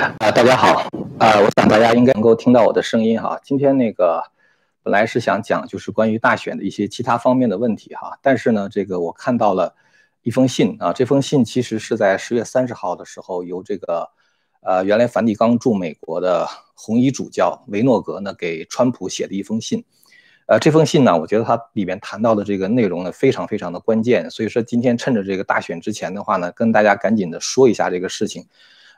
[0.00, 3.38] 啊，大家好，啊，我想大家应该能够听到我的声音哈。
[3.44, 4.24] 今天那个
[4.82, 9.74] 本来是想讲就是关于大选的一些其他方面的问题哈，但是呢，这个我看到了
[10.22, 14.08] 一封信啊，这封信其实是在十月三十号的时候由这个
[14.62, 19.84] 呃原来梵蒂冈驻美国的红衣主教维诺格呢给川普写的一封信。
[20.46, 28.46] 呃，这封信呢，我觉得它里面谈到的这个内容呢非常非常的关键，所以说今天趁着这个大选之前的话呢，跟大家赶紧的说一下这个事情。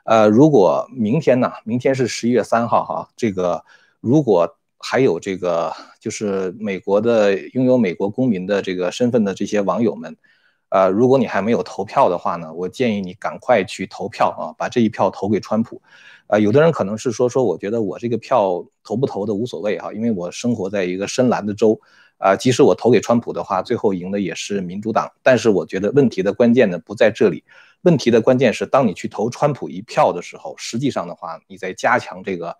[0.03, 1.49] 呃，如果明天呢？
[1.63, 3.09] 明天是十一月三号哈。
[3.15, 3.63] 这个
[4.01, 10.17] 如果还有这个，就是美国的拥有美国公民的这个身份的这些网友们，
[10.67, 15.81] 呃，如果你还没有投票的话呢，我建议你赶快去投票啊，把这一票投给川普。
[16.27, 21.79] 呃，有的人可能是说说，我觉得我这个票投不投的无所谓哈，因为我生活在一个深蓝的州，
[22.17, 25.09] 啊，即使我投给川普的话，最后赢的也是民主党。
[25.21, 27.45] 但是我觉得问题的关键呢不在这里。
[27.83, 32.57] 问题的关键是，当你去投川普一票的时候，实际上的话，你在加强这个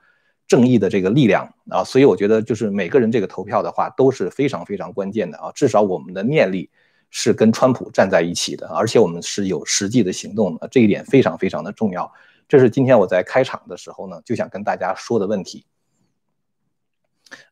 [0.47, 1.83] 正义的这个力量啊。
[1.83, 5.51] 所以我觉得，就是每个人这个投票的话都是非常非常关键的啊。
[5.55, 6.69] 至少我们的念力
[7.09, 12.11] 是跟川普站在一起的，而且我们是有实际的行动的，这一点非常非常的重要。
[12.49, 15.65] 这是今天我在开场的时候呢，就想跟大家说的问题。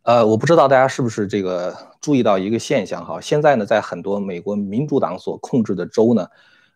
[0.03, 6.27] 呃，我不知道大家是不是这个注意到一个现象哈，现在呢，在很多美国民主党所控制的州呢。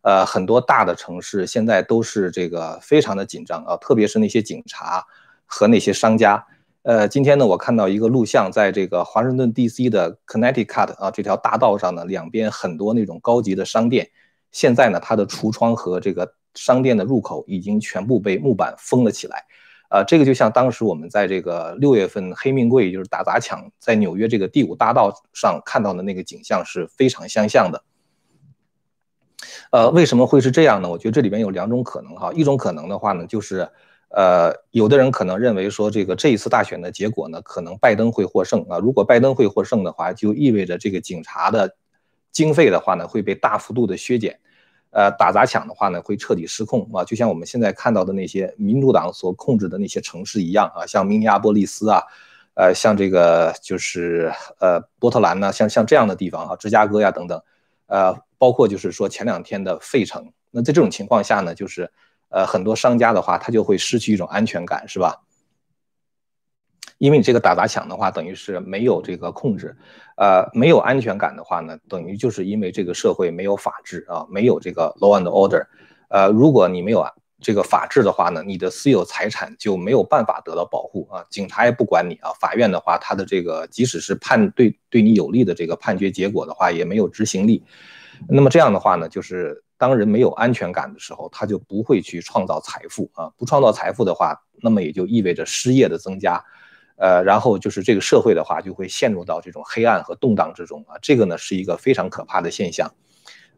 [0.06, 5.04] 呃，很多大的城市现在都是这个非常的紧张啊，特别是那些警察
[5.48, 6.46] 和那些商家。
[6.84, 9.90] 呃，今天呢，我看到一个录像，在这个华盛顿 D.C.
[9.90, 14.08] 的 Connecticut 啊这条大道上呢，两边很多那种高级的商店，
[14.52, 19.44] 现在呢，它的橱窗和这个商店的入口已经全部被木板封了起来。
[19.90, 27.84] 啊，这个就像当时我们在这个六月份黑命贵就是打砸抢在纽约这个第五大道上看到的那个景象是非常相像的。
[29.72, 30.90] 呃，为什么会是这样呢？
[30.90, 32.32] 我觉得这里边有两种可能哈。
[32.34, 33.68] 一种可能的话呢，就是，
[34.10, 38.78] 呃，有的人可能认为说，这个这一次大选的结果呢，可能拜登会获胜啊。
[38.78, 41.76] 如果拜登会获胜的话，就意味着这个警察的
[42.32, 44.40] 经费的话呢，会被大幅度的削减，
[44.92, 47.04] 呃，打砸抢的话呢，会彻底失控啊。
[47.04, 52.02] 就像我们现在看到的那些民主党所控制的那些城市一样啊，像明尼阿波利斯啊，
[52.54, 57.42] 呃，像这个就是呃波特兰呢，像像这样的地方啊，芝加哥呀等等，
[57.88, 58.16] 呃。
[58.38, 61.92] 包括就是说前两天的费城，那在这种情况下呢，就是
[62.30, 65.22] 呃很多商家的话，他就会失去一种安全感，是吧？
[66.98, 69.76] 因为你这个打砸抢的话，等于是没有这个控制，
[70.16, 75.66] 呃，没有安全感的话呢，等于就是因为这个社会没有法治啊，没有这个 law and order，
[76.08, 77.06] 呃，如果你没有
[77.42, 87.62] 这个法治的话呢，你的私有财产就没有办法得到保护啊，警察也不管你啊，法院的话，他的这个即使是判对对你有利的这个判决结果的话，也没有执行力。
[88.28, 93.30] 那么这样的话呢，就是当人没有安全感的时候，他就不会去创造财富啊。
[93.38, 96.44] 不创造财富的话，那么也就意味着失业的增加，
[96.98, 100.98] 呃，然后就是这个社会的话就会陷入到这种黑暗和动荡之中啊。
[101.02, 102.92] 这个呢是一个非常可怕的现象。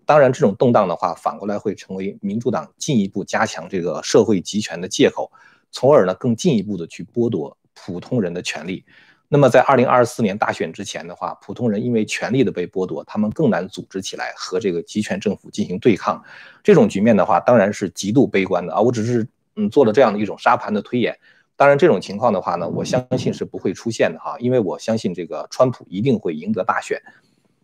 [0.06, 5.32] 当然，这种动荡的话，反过来会成为民主党进一步加强这个社会集权的借口，
[5.70, 8.86] 从而呢更进一步的去剥夺普通人的权利。
[9.30, 16.24] 那么在二零二四年大选之前的话，普通人因为权力的被剥夺，他们更难组织起来和这个集权政府进行对抗。
[16.64, 18.80] 这种局面的话，当然是极度悲观的啊！
[18.80, 19.28] 我只是
[19.58, 21.18] 嗯做了这样的一种沙盘的推演。
[21.58, 27.02] 当然，这种情况的话呢，我相信是不会出现的哈，因为我相信这个川普一定会赢得大选。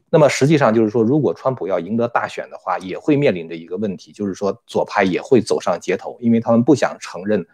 [0.10, 7.46] 那么实际上就是说，如果川普要赢得大选的话，也会面临着一个问题，就是说左派也会走上街头，因为他们不想承认。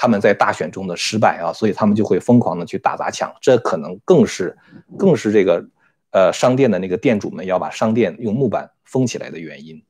[0.00, 4.56] 他们在大选中的失败啊，所以他们就会疯狂的去打砸抢，这可能更是，
[4.96, 5.68] 更是这个，
[6.12, 9.82] 呃，商店的那个店主们要把商店用木板封起来的原因。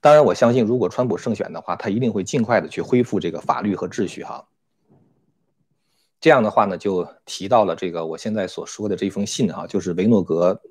[0.00, 4.46] 当然，我相信如果川普胜选的话，他一定会尽快的去恢复这个法律和秩序哈。
[6.20, 10.62] 这样的话呢，就提到了这个我现在所说的这封信啊，就是维诺格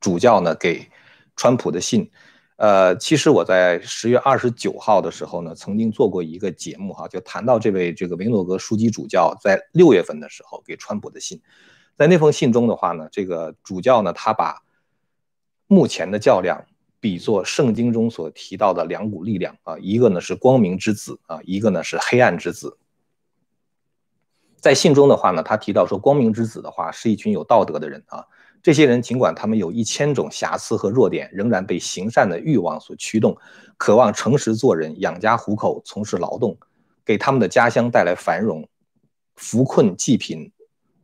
[0.00, 0.88] 主教呢给
[1.36, 2.10] 川普的信。
[2.58, 11.40] 呃，其实我在十月二十九号的时候呢，曾经做过一个节目哈，就谈到这位这个维诺格书记主教在六月份的时候给川普的信，
[11.96, 14.60] 在那封信中的话呢，这个主教呢，他把
[15.68, 16.66] 目前的较量
[16.98, 22.76] 比作圣经中所提到的两股力量啊，一个呢是光明之子啊，一个呢是黑暗之子。
[24.56, 28.26] 在信中的话呢，他提到说，光明之子的话是一群有道德的人啊。
[28.62, 33.36] 这些人尽管他们有一千种瑕疵和弱点，仍然被行善的欲望所驱动，
[33.76, 36.58] 渴望诚实做人、养家糊口、从事劳动，
[37.04, 38.68] 给他们的家乡带来繁荣，
[39.36, 40.50] 扶困济贫，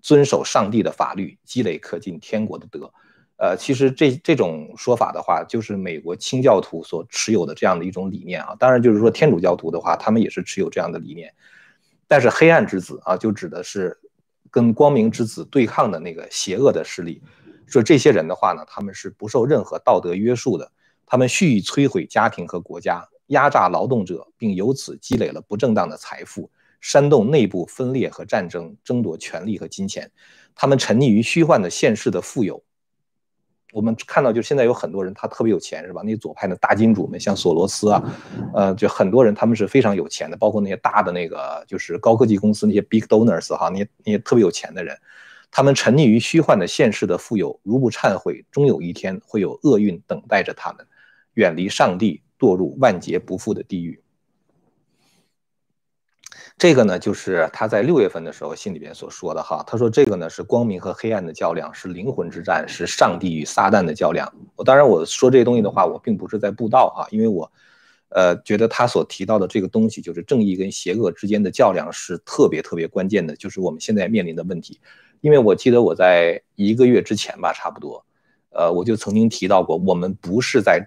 [0.03, 2.93] 遵守上帝的法律，积累可进天国的德。
[3.37, 8.55] 呃，其实这这种说法的话，就是美国清教徒所持有的这样的一种理念啊。
[8.59, 11.33] 当然，就是说天主教徒的话，他们也是持有这样的理念。
[12.07, 13.99] 但是黑暗之子啊，就指的是
[14.51, 17.23] 跟光明之子对抗的那个邪恶的势力。
[17.67, 20.71] 说这些人的话呢，他们是不受任何道德约束的，
[21.07, 26.51] 他们蓄意摧毁家庭和国家，压榨劳动者，并由此积累了不正当的财富，
[26.81, 30.11] 煽动内部分裂和战争，争夺权力和金钱。
[30.55, 32.63] 他们沉溺于虚幻的现世的富有。
[33.73, 36.01] 我们看到，就现在有很多人，他特别有钱，是吧？
[36.05, 38.01] 那些左派的大金主们，像索罗斯啊，
[38.55, 44.97] 呃，就很多人他们是非常有钱的，包括那些大的那个就是高科技公司那些 big donors 哈，那些那些特别有钱的人，
[45.57, 50.85] 他们沉溺于虚幻的现世的富有，如不忏悔，终有一天会有厄运等待着他们，
[51.35, 54.03] 远离上帝，堕入万劫不复的地狱。
[56.59, 59.63] 这个呢，就是他在六月份的时候信里边所说的哈。
[59.65, 64.29] 他说这个呢是光明和黑暗的较量，是灵魂之战，是上帝与撒旦的较量。
[64.57, 67.49] 我当然我说这些东西的话，我并不是在布道哈，因为我，
[68.09, 74.81] 呃，觉得他所提到的这个东西，就是正义跟邪恶之间的较量，是特别特别关键的，就是我们现在面临的问题。
[75.25, 78.05] 因为我记得我在一个月之前吧，差不多，
[78.51, 80.87] 呃，我就曾经提到过，我们不是在。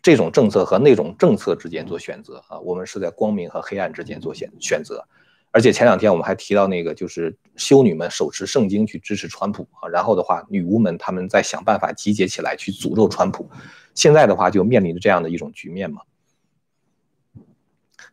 [0.00, 5.04] 这种政策和那种政策之间做选择啊，我们是在光明和黑暗之间做选选择，
[5.52, 13.48] 而且前两天我们还提到那个就是修女们手持圣经去支持川普啊，然后的话女巫们他们在想办法集结起来去诅咒川普，
[13.94, 16.02] 现在的话就面临着这样的一种局面嘛。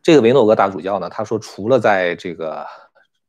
[0.00, 2.64] 这个维诺格大主教呢，他说除了在这个。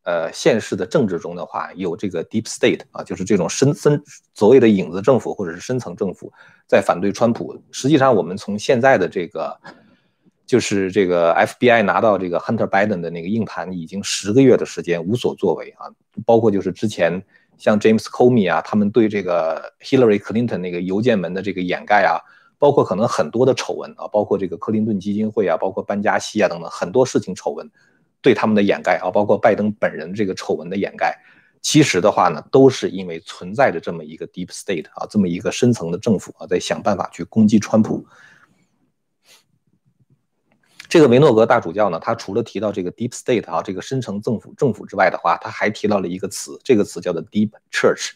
[0.04, 4.02] 呃，现实的政治中的话，有这个 deep state 啊，就是这种深深
[4.34, 6.34] 所谓的影子政府或者是深层政府
[6.68, 7.56] 在反对川普。
[7.72, 9.56] 实际上，我们从现在的这个，
[10.44, 15.86] 就是这个 FBI 拿到这个 Hunter Biden 的那个硬盘，已经十个月的时间无所作为啊。
[16.26, 17.24] 包括就是之前
[17.60, 22.18] 像 James Comey 啊，他们对这个 Hillary Clinton 那个邮件门的这个掩盖啊，
[22.58, 27.70] 包括可能很多的丑闻啊，包括这个克林顿基金会啊，包括班加西啊等等很多事情丑闻。
[28.22, 31.18] 对他们的掩盖啊，包括拜登本人这个丑闻的掩盖，
[31.62, 38.06] 其实的话呢，都是因为存在着这么一个 deep state 啊，这么一个深层的政府啊，在想办法去攻击川普。
[40.88, 48.12] 这个维诺格大主教呢，他除了提到这个 deep state 啊，这个深层政府政府之外的话，他还提到了一个词，这个词叫做 deep church，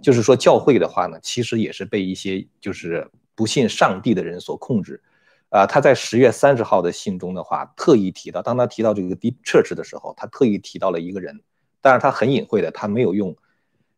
[0.00, 5.02] 就是说教会的话呢，其实也是被一些就是不信上帝的人所控制。
[5.50, 11.40] 啊，他在十月三十号的信中的话，特意提到，当他提到这个 Deep Church 的时候，他特意提到了一个人，
[11.80, 13.36] 但是他很隐晦的，他没有用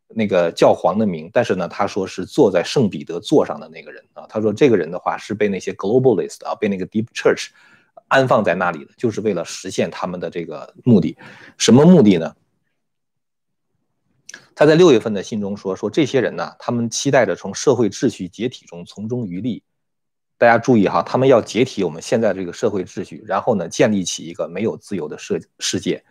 [0.08, 7.48] 那个教皇的名，但是呢，他说是坐在圣彼得座上的那个人啊，他说这个人的话是被那些 Globalist 啊，被那个 Deep Church
[8.08, 11.18] 安放在那里的，就是为了实现他们的这个目的，
[11.58, 12.34] 什么目的呢？
[14.54, 19.62] 他在六月份的信中说，说这些人呢，他们期待着从社会秩序解体中从中渔利。
[20.42, 26.04] 大家注意哈，他们要解体我们现在这个社会秩序，然后呢，建立起一个没有自由的世世界。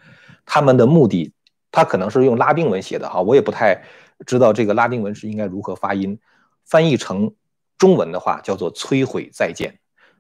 [0.46, 1.34] 他们的目的，
[1.70, 3.84] 他可能是用拉丁文写的哈，我也不太
[4.26, 6.18] 知道这个拉丁文是应该如何发音。
[6.64, 7.36] 翻译成
[7.78, 9.78] 中文的话，叫做“摧毁再见”。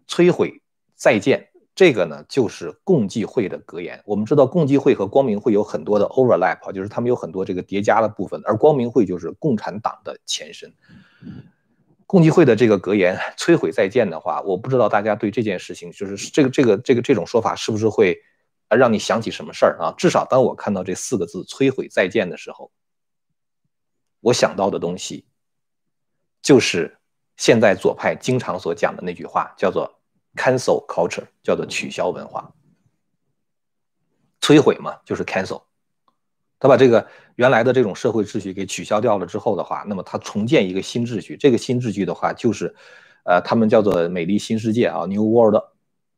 [0.09, 0.61] 摧毁
[0.93, 4.01] 再见，这个呢，就是共济会的格言。
[4.05, 10.73] 我们知道共济会和光明会有很多的 overlap，就是他们有很多这个叠加的部分，而光明会就是共产党的前身。
[12.11, 18.21] 共济会的这个格言“摧毁再见”的话，我不知道大家对这件事情，就是这个这个这个这种说法是不是会，
[18.67, 19.95] 呃，让你想起什么事儿啊？
[19.97, 22.69] 至少当我看到这四个字“摧毁再见”的时候，
[24.19, 25.25] 我想到的东西，
[26.41, 26.97] 就是
[27.37, 29.89] 现在左派经常所讲的那句话，叫做
[30.35, 32.53] “cancel culture”，叫做取消文化。
[34.41, 35.63] 摧毁嘛，就是 cancel。
[36.61, 41.35] 他把这个原来的这种社会秩序给取消掉了之后的话，那么他重建一个新秩序。
[41.35, 42.73] 这个新秩序的话，就是，
[43.23, 45.63] 呃，他们叫做美丽新世界啊，New World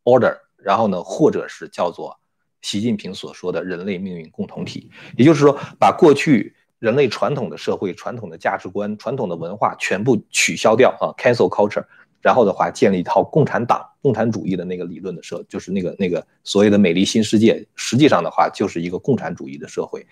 [0.04, 0.38] Order。
[0.58, 2.18] 然后呢，或者是叫做
[2.62, 4.92] 习近平所说的人类命运共同体。
[5.18, 11.86] 也就是说，把过去人类传统的社会、传统的价值观、传统的文化全部取消掉啊，cancel culture。
[12.24, 20.08] 然后的话，建立一套共产党、共产主义的那个理论的社，就是那个那个所谓的美丽新世界，实际上的话就是一个共产主义的社会。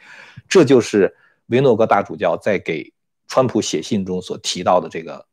[0.50, 1.16] 这就是
[1.48, 2.92] 维诺格大主教在给
[3.28, 5.26] 川普写信中所提到的这个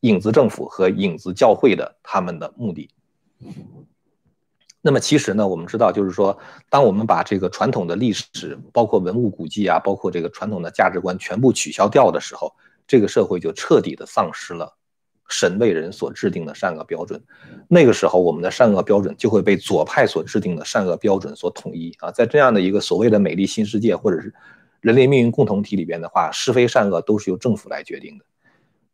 [0.00, 2.88] 影子政府和影子教会的他们的目的。
[4.80, 6.38] 那么其实呢，我们知道，就是说，
[6.70, 12.50] 当我们把这个传统的历史，包括文物古迹啊，包括这个传统的价值观全部取消掉的时候，
[12.86, 14.74] 这个社会就彻底的丧失了。
[15.30, 17.22] 神为人所制定的善恶标准，
[17.68, 22.10] 那个时候我们的善恶标准就会被左派所制定的善恶标准所统一啊！
[22.10, 24.34] 在这样的一个所谓的美丽新世界或者是
[24.80, 28.24] 人类命运共同体里边的话，是非善恶都是由政府来决定的。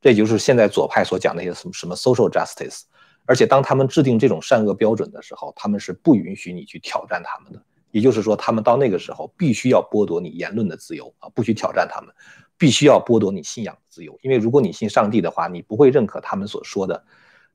[0.01, 2.83] 这就是现在左派所讲那些什么什么 social justice。
[3.25, 7.61] 而且当他们制定这种善恶标准的时候，他们是不允许你去挑战他们的。
[7.91, 12.15] 也就是说，他们到那个时候必须要剥夺你言论的自由啊，不许挑战他们，
[12.59, 14.19] 必须要剥夺你信仰的自由。
[14.23, 17.05] 因为如果你信上帝的话，你不会认可他们所说的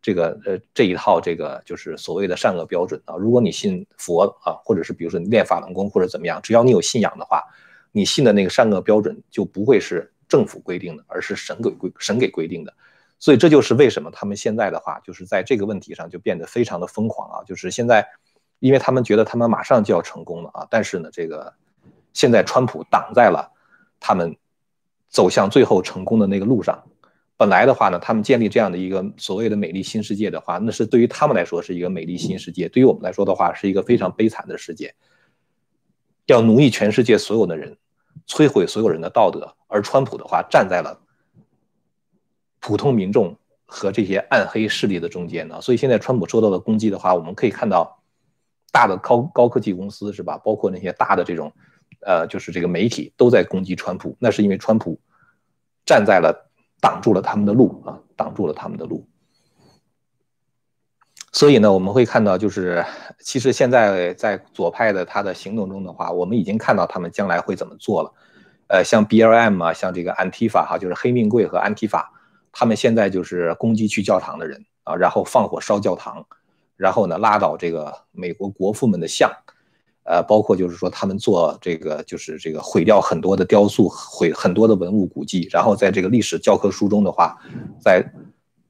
[0.01, 3.15] 这个呃这一套这个就是所谓的善恶标准啊。
[3.15, 7.43] 如果你信佛啊，或者是比如说你练法轮功或者怎么样，只要你有信仰的话，
[7.91, 12.73] 你信的那个善恶标准就不会是政府规定的，而是神给规神给规定的。
[13.19, 18.07] 所以这就是为什么他们现在的话就是在这个问题上就变得非常的疯狂啊，就是现在。
[18.61, 21.51] 因为他们觉得他们马上就要成功了啊，但是呢，这个
[22.13, 23.51] 现在川普挡在了
[23.99, 24.37] 他们
[25.11, 26.83] 走向最后成功的那个路上。
[27.37, 34.95] 本来的话呢，他们建立这样的一个所谓的美丽新世界的话，那是对于他们来说是一个美丽新世界，对于我们来说的话是一个非常悲惨的世界，
[36.25, 37.77] 要奴役全世界所有的人，
[38.27, 39.55] 摧毁所有人的道德。
[39.67, 40.99] 而川普的话站在了
[42.59, 47.99] 普通民众和这些暗黑势力的中间呢，所以现在川普受到的攻击的话，我们可以看到。
[48.73, 50.37] 大的高高科技公司是吧？
[50.37, 51.51] 包括那些大的这种，
[52.01, 54.99] 呃，就是这个媒体都在攻击川普，那是因为川普
[55.85, 59.07] 站在了挡住了他们的路啊，挡住了他们的路。
[61.33, 62.83] 所以呢，我们会看到，就是
[63.19, 68.13] 其实现在在左派的他的行动中的话，我们已经看到他们将来会怎么做了。
[68.67, 72.11] 呃，像 BLM 啊，像这个安提法哈，就是黑命贵和安提法，
[72.51, 76.25] 他们现在就是攻击去教堂的人啊，然后放火烧教堂。
[76.75, 79.31] 然后呢，拉倒这个美国国父们的像，
[80.03, 87.37] 呃，包括就是说他们做这个，就是这个毁掉很多的雕塑，毁很多的文物古迹，然后在这个历史教科书中的话，
[87.79, 88.03] 在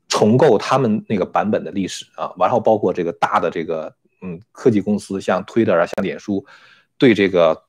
[0.09, 6.45] 重构他们那个版本的历史啊，然后包括这个大的这个嗯科技公司，像 Twitter 啊，像脸书，
[6.97, 7.63] 对这个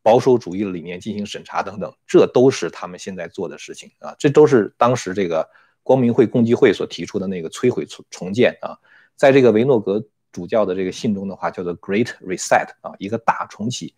[0.00, 5.46] 保守主义的理念进行审查等等，这都是他们现在做的事情啊，这都是当时这个
[5.82, 8.78] 光明会共济会所提出的那个摧毁重重建啊。
[9.16, 13.94] 在这个维诺格主教的这个信中的话，叫做 Great Reset 啊，一个大重启。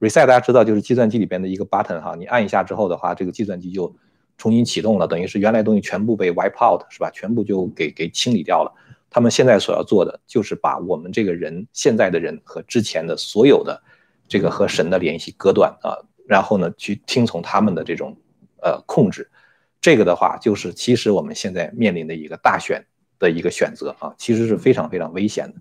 [0.00, 3.94] Reset 大家知道就是计算机里边的一个 button 哈，你按一下之后的话，这个计算机就
[4.36, 7.10] 重新启动了，等于是原来东西全部被 wipe out 是吧？
[7.10, 8.72] 全部就给给清理掉了。
[9.10, 13.82] 他们现在所要做的就是把我们这个人现在的人和之前的所有的
[14.26, 18.16] 这个和神的联系割断啊，然后呢去听从他们的这种
[18.62, 19.30] 呃控制。
[19.80, 22.84] 这个的话就是其实我们现在面临的一个大选。
[23.16, 25.54] 的一个选择啊，其实是非常非常危险的。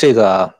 [0.00, 0.54] 这个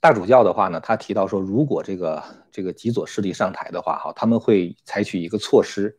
[0.00, 5.96] 大主教的话呢，他提到说，如果这个这个极左势力上台的话，哈，他们会采取一个措施。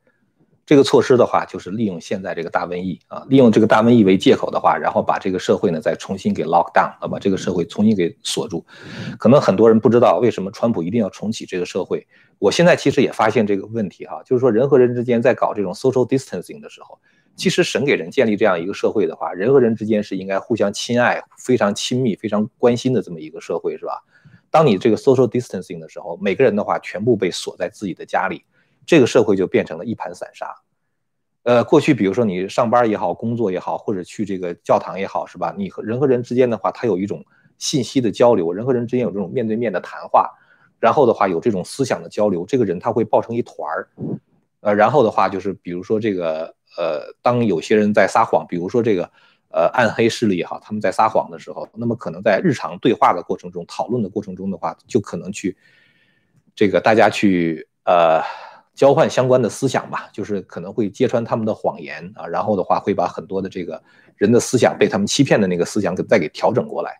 [0.65, 8.65] 这个措施的话，就是利用现在这个大瘟疫啊，利用这个大瘟疫为借口的话，然后把这个社会呢再重新给 lock down 啊，把这个社会重新给锁住。
[9.17, 12.05] 可能很多人不知道为什么川普一定要重启这个社会。
[12.37, 16.99] 我现在其实也发现这个问题哈，就是说人和人之间在搞这种 social distancing 的时候，
[17.35, 24.03] 其实神给人建立这样一个社会的话，人和人之间是应该互相亲爱、非常亲密、非常关心的这么一个社会，是吧？
[24.51, 28.43] 当你这个 social distancing 的时候，每个人的话全部被锁在自己的家里。
[28.85, 30.53] 这个社会就变成了一盘散沙，
[31.43, 35.55] 呃，过去比如说你上班也好，工作也好，或者去这个教堂也好，是吧？
[35.57, 37.23] 你和人和人之间的话，它有一种
[37.57, 40.29] 信息的交流，人和人之间有这种面对面的谈话，
[40.79, 43.87] 然后的话有这种思想的交流，这个人他会抱成一团儿，
[44.59, 49.09] 呃，然后的话就是比如说这个呃，当有些人在撒谎，比如说这个
[49.49, 55.55] 呃暗黑势力也好，他们在撒谎的时候，那么可能在日常对话的过程中、讨论的过程中的话，就可能去
[56.55, 58.21] 这个大家去呃。
[58.75, 63.79] 交换相关的思想吧，就是可能会揭穿他们的谎言啊，然后的话会把很多的这个
[64.17, 66.99] 人的思想被他们欺骗的那个思想给再给调整过来。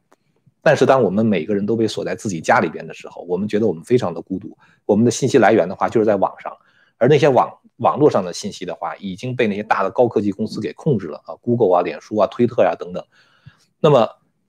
[0.61, 4.55] 但是当我们每个人都被锁在自己家里边的时候，我们觉得我们非常的孤独。
[4.85, 6.55] 我们的信息来源的话就是在网上，
[6.99, 13.03] 而那些网网络上的信息的话已经被那些大的高科技公司给控制了啊，Google 啊、脸书啊、推特呀等等。
[13.79, 14.07] 那么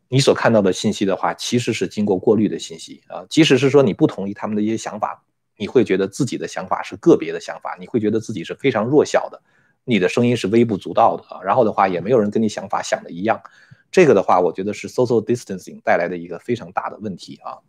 [0.09, 5.25] 你所看到的信息的话，其实是经过过滤的信息啊，即使是说你不同意他们的一些想法。
[5.57, 9.41] 你会觉得自己的想法是个别的想法，你会觉得自己是非常弱小的，
[9.85, 11.41] 你的声音是微不足道的啊。
[11.45, 13.41] 然后的话，也没有人跟你想法想的一样。
[13.89, 17.63] 这个的话，我觉得是 social distancing 带来的一个非常大的问题啊。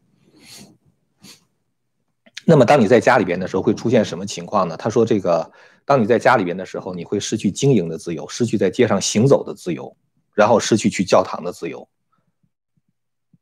[2.46, 4.78] 那么，当你在家里边的时候，会出现什么情况呢？
[4.78, 5.52] 他说，这个
[5.84, 9.96] 当你在家里边的时候，你会失去经营的自由，失去在街上行走的自由，
[10.34, 11.88] 然后失去去教堂的自由。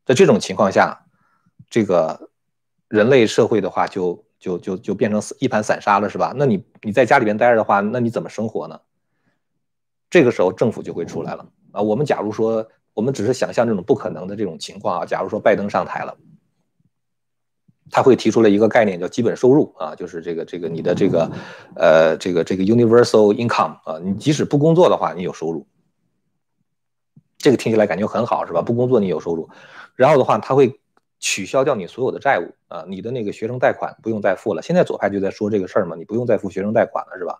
[0.05, 1.05] 在这种情况下，
[1.69, 2.29] 这个
[2.87, 4.23] 人类社会的话就。
[4.43, 6.33] 就就就变成一盘散沙了，是吧？
[6.35, 8.77] 那你你在家里边待着的话，那你怎么生活呢？
[10.09, 11.81] 这个时候政府就会出来了啊！
[11.81, 16.17] 我们假如说，我们只是想象这种不可能的这种情况啊，假如说拜登上台了，
[17.93, 21.31] 他会提出了一个概念叫基本收入啊，就是这个这个你的这个
[21.75, 25.67] 呃这个这个 universal income 啊，你即使不工作的话，你有收入。
[27.37, 28.63] 这个听起来感觉很好是吧？
[28.63, 29.47] 不工作你有收入，
[29.95, 30.79] 然后的话他会
[31.19, 34.61] 取消掉你所有的债务啊，你的那个学生贷款不用再付了。
[34.63, 37.37] 现在左派就在说这个事儿嘛，你不用再付学生贷款了是吧？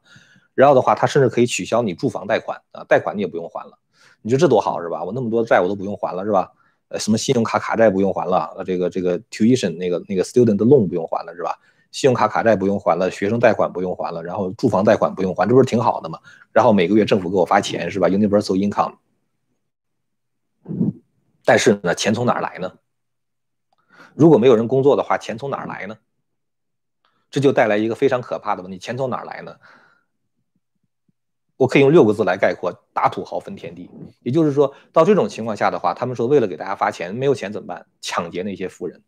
[0.54, 3.80] 然后的话他甚至可以取消你住房贷款啊，贷款你也不用还了。
[4.22, 5.04] 你说这多好是吧？
[5.04, 6.52] 我那么多债我都不用还了是吧？
[7.00, 8.54] 什么信用卡卡债不用还了？
[8.58, 11.58] 呃，这个这个 tuition 那个那个 student loan 不用还了是吧？
[11.92, 16.18] 信用卡卡债不用还了，学生贷款不用还了，然后住房贷款不用还，这不是挺好的吗？
[16.52, 18.96] 然后每个月政府给我发钱是吧？Universal income。
[21.46, 22.74] 但是呢，钱从哪来呢？
[24.16, 25.98] 如果没有人工作的话，钱从哪来呢？
[27.30, 29.56] 这就带来一个非常可怕的问题：钱从哪来呢？
[31.64, 33.90] 我可以用六个字来概括：打土豪分田地。
[34.22, 37.86] 也就是说到这种情况下的话，他们说为了给大家发钱，没有钱怎么办？
[38.02, 39.02] 抢劫那些富人。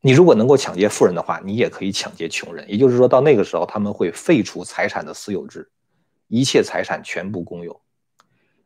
[0.00, 2.64] 你如果能够抢劫富人的话，你也可以抢劫穷人。
[2.66, 5.70] 也就是说到那个时候，他们会废除财产的私有制，
[6.28, 7.78] 一切财产全部公有。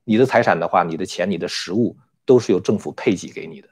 [0.05, 3.69] 你的财产的话，你的钱、你的实物都是由政府配给给你的。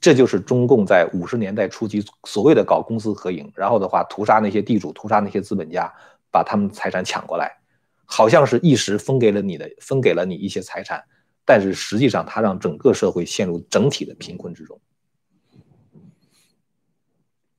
[0.00, 5.92] 这就是中共在五十年代初期所谓的搞公私合营，然后的话屠杀那些地主、屠杀那些资本家。
[6.32, 7.58] 把他们财产抢过来，
[8.04, 11.04] 好像是一时分给了你的，分给了你一些财产，
[11.44, 14.80] 但是实际上他让整个社会陷入整体的贫困之中。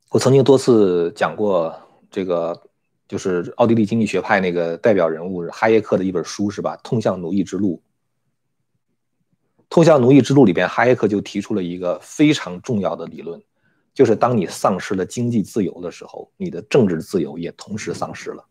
[0.09, 1.75] 我曾经多次讲过
[2.11, 2.69] 这个，
[3.07, 6.75] 就是奥地利经济学派那个代表人物哈耶克的一本书，是吧？
[6.83, 7.75] 《通向奴役之路》。
[9.69, 13.41] 《通向奴役之路》里边，哈耶克就提出了一个非常重要的理论，
[13.91, 18.45] 就是当你丧失了经济自由的时候，你的政治自由也同时丧失了。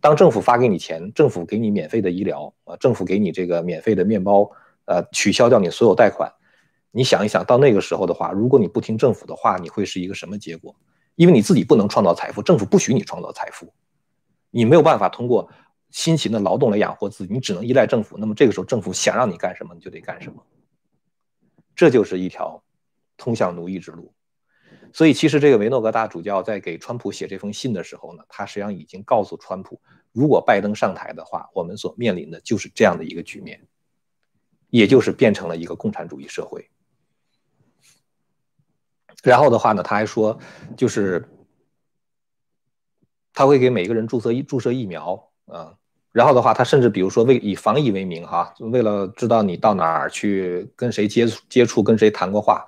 [0.00, 4.50] 当政府发给你钱，政府给你免费的医疗啊，政府给你这个免费的面包，
[4.86, 6.32] 呃，取消掉你所有贷款，
[6.90, 10.74] 你想一想到那个时候的话，如果你不听政府的话，你会是一个什么结果？
[11.16, 13.72] 因为你自己不能创造财富，政府不许你创造财富，
[14.50, 15.50] 你没有办法通过
[15.90, 18.16] 辛勤的劳动来养活自己，你只能依赖政府。
[18.18, 20.40] 那么这个时候，政府想让你干什么，你就得干什么。
[21.74, 22.62] 这就是一条
[23.16, 24.12] 通向奴役之路。
[24.92, 29.80] 所以，其实这个维诺格大主教在给川普写这封信的时候呢，他实际上已经告诉川普，
[30.12, 33.60] 如果拜登上台的话，我们所面临的就是这样的一个局面，
[34.70, 36.68] 也就是变成了一个共产主义社会。
[39.22, 40.38] 然后的话呢，他还说，
[40.76, 41.28] 就是
[43.34, 45.74] 他会给每个人注射注射疫苗啊。
[46.10, 52.64] 然后的话，他甚至比如说为以防疫为名哈，为了知道你到哪儿去跟谁接触接触，跟谁谈过话。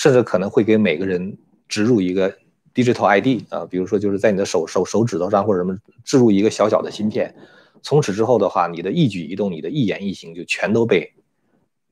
[0.00, 1.36] 甚至可能会给每个人
[1.68, 2.34] 植入一个
[2.72, 7.34] digital ID 啊，比如说就是在你的手手手指头上或者什么植入一个小小的芯片，
[7.82, 11.12] 从此之后的话，你的一举一动、你的一言一行就全都被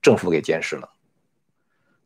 [0.01, 0.89] 政府给监视了。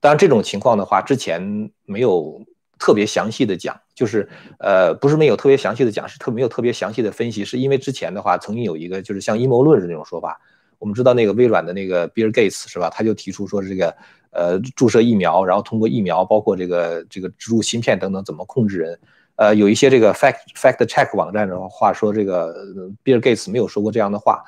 [0.01, 2.45] 当然，这种情况的话，之前没有
[2.81, 10.41] 特别详细的讲，就是呃，不是没有特别详细的讲，是特没有特别详细的分析，是因为之前的话曾经有一个就是像阴谋论的那种说法。
[10.81, 12.91] 我们知道那个微软的那个比尔盖茨是吧？
[12.91, 13.97] 他就提出说这个。
[14.33, 18.99] 呃，注射疫苗，然后通过疫苗，包括这个这个植入芯片等等，怎么控制人？
[19.37, 22.55] 呃，有一些这个 fact fact check 网站的话说，这个
[23.03, 24.43] 比尔盖茨没有说过这样的话。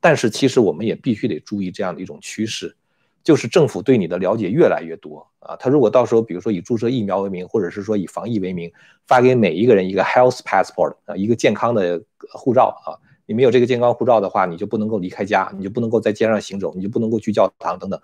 [0.00, 2.74] 但是其实我们也必须得注意这样的一种趋势，
[3.22, 5.54] 就是政府对你的了解越来越多啊。
[5.56, 8.72] 他如果到时候比如说以注射疫苗为名，或者是说以防疫为名，
[9.06, 18.00] 发给每一个人一个 health passport 啊，一个健康的护照啊，你没有这个健康护照的话，你就不能够离开家，你就不能够在街上行走，你就不能够去教堂等等。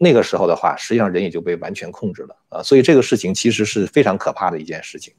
[0.00, 5.12] 那个时候的话，实际上人也就被完全控制了啊，所以这个事情其实是非常可怕的一件事情。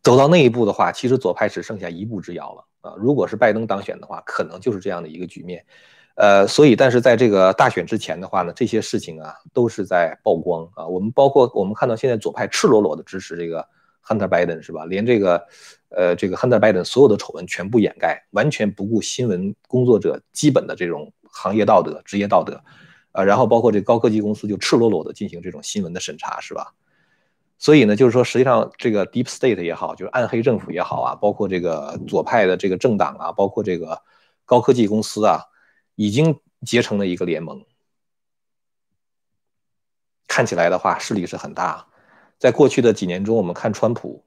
[0.00, 2.94] 走到那一步的话，其实左派只剩下一步之遥了啊。
[2.96, 5.66] 如果是拜登当选的话，可能就是这样的一个局面。
[6.14, 10.86] 呃，所以但是在这个大选之前的话呢，这些事情啊都是在曝光啊。
[10.86, 13.66] 我们包括我们看到现在左派赤裸裸的支持这个
[14.06, 14.84] Hunter Biden 是吧？
[14.84, 15.46] 连这个
[15.88, 21.12] 呃这个 Hunter Biden 所有的丑闻全部掩盖，完全不顾新闻工作者基本的这种。
[21.38, 22.60] 行业道德、职业道德，
[23.12, 26.74] 呃，然后包括这高科技公司就赤裸裸的进行这种新闻的审查，是吧？
[27.58, 34.02] 所以呢，就是说，实际上这个 Deep State 也好，就是暗黑政府也好啊，包括这个左派的这个政党啊，包括这个
[34.44, 35.42] 高科技公司啊，
[35.94, 37.64] 已经结成了一个联盟。
[40.26, 41.86] 看起来的话，势力是很大。
[42.38, 44.24] 在过去的几年中，我们看川普，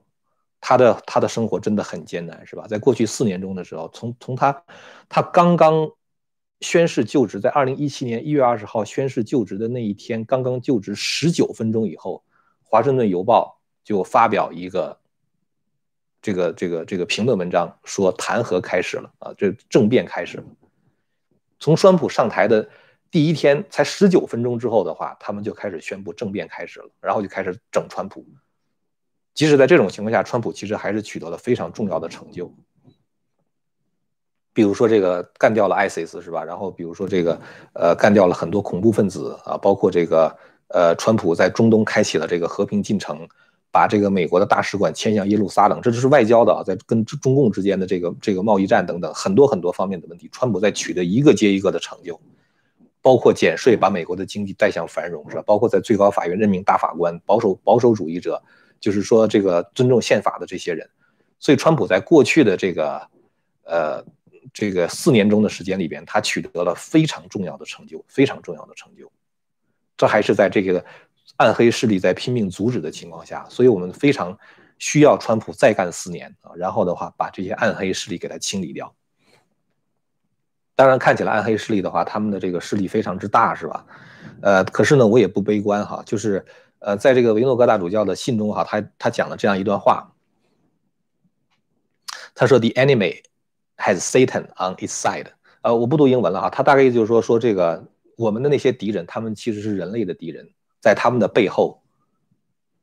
[0.60, 2.66] 他的他的生活真的很艰难，是吧？
[2.68, 4.64] 在过去四年中的时候，从从他
[5.08, 5.90] 他刚刚。
[6.62, 12.22] 宣誓就职，在二零一七年一月二十号宣誓就职的那一天，刚刚就职十九分钟以后，
[12.62, 14.98] 《华盛顿邮报》就发表一个
[16.22, 20.44] 这个这个这个评论文章，说弹劾开始了啊，这政变开始了。
[21.58, 22.68] 从川普上台的
[23.10, 28.24] 第一天才十九分钟之后的话，他们就开始宣布政变开始了，然后就开始整川普。
[29.34, 32.54] 即使在这种情况下，川普其实还是取得了非常重要的成就。
[34.52, 36.44] 比如说这个干掉了 ISIS 是吧？
[36.44, 37.40] 然后比如说这个
[37.74, 40.36] 呃干掉了很多恐怖分子啊，包括这个
[40.68, 43.26] 呃川普在中东开启了这个和平进程，
[43.70, 52.20] 把这个美国的大使馆迁向耶路撒冷，这就是外交的啊，在跟中共之间的这个这个贸易战等等很多很多方面的问题，川普在取得一个接一个的成就。
[53.04, 55.42] 包括减税，把美国的经济带向繁荣，是吧？
[55.44, 58.40] 包括在最高法院任命大法官，保守保守主义者，
[58.78, 60.88] 就是说这个尊重宪法的这些人。
[61.40, 63.02] 所以，川普在过去的这个
[63.64, 64.04] 呃
[64.52, 69.10] 这个四年中的时间里边，他取得了非常重要的成就，非常重要的成就。
[69.96, 70.84] 这还是在这个
[71.36, 74.38] 暗黑势力在拼命阻止的情况下，所以我们非常
[74.78, 78.94] 需要川普再干四年啊，然后的话把这些暗黑势力给他清理掉。
[80.74, 83.86] 当然，看起来暗黑势力的话，他们的这个势力非常之大，是吧？
[84.40, 86.02] 呃，可是呢，我也不悲观哈。
[86.04, 86.44] 就是，
[86.78, 90.12] 呃，在这个维诺格大主教的信中哈，他他讲了这样一段话。
[92.34, 93.22] 他说：“The enemy
[93.82, 95.26] has Satan on its side。”
[95.62, 96.50] 呃，我不读英文了哈。
[96.50, 100.48] 他大概意思就是说，说这个我们的那些敌人，他们其实是人类的敌人，
[100.80, 101.82] 在他们的背后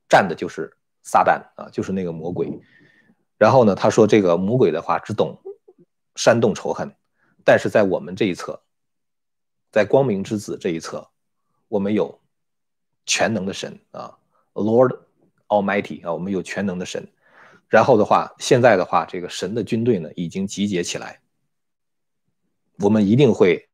[0.08, 2.48] 站的就是撒旦啊，就是那个魔鬼。
[3.38, 5.38] 然后呢，他说这个魔鬼的话只懂
[6.16, 6.94] 煽动仇恨。
[7.46, 8.62] 但是在我们这一侧，
[9.72, 11.10] 在光明之子这一侧，
[11.68, 12.20] 我们有
[13.06, 14.18] 全能的神啊
[14.54, 15.00] ，Lord
[15.48, 17.08] Almighty 啊，我们有全能的神。
[17.70, 21.22] 然后的话，现在的话，这个神的军队呢已经集结起来，
[22.80, 23.70] 我们一定会，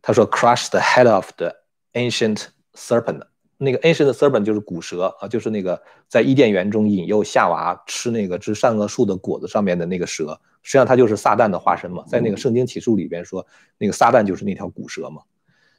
[0.00, 1.54] 他说，crush the head of the
[1.92, 3.26] ancient serpent。
[3.58, 12.02] 那个 ancient serpent 就是古蛇啊，就是那个在伊甸园中引诱夏娃吃那个吃善恶树的果子上面的那个蛇，实际上它就是撒旦的化身嘛。
[12.08, 15.20] 在那个圣经启示录里边说，那个撒旦就是那条古蛇嘛。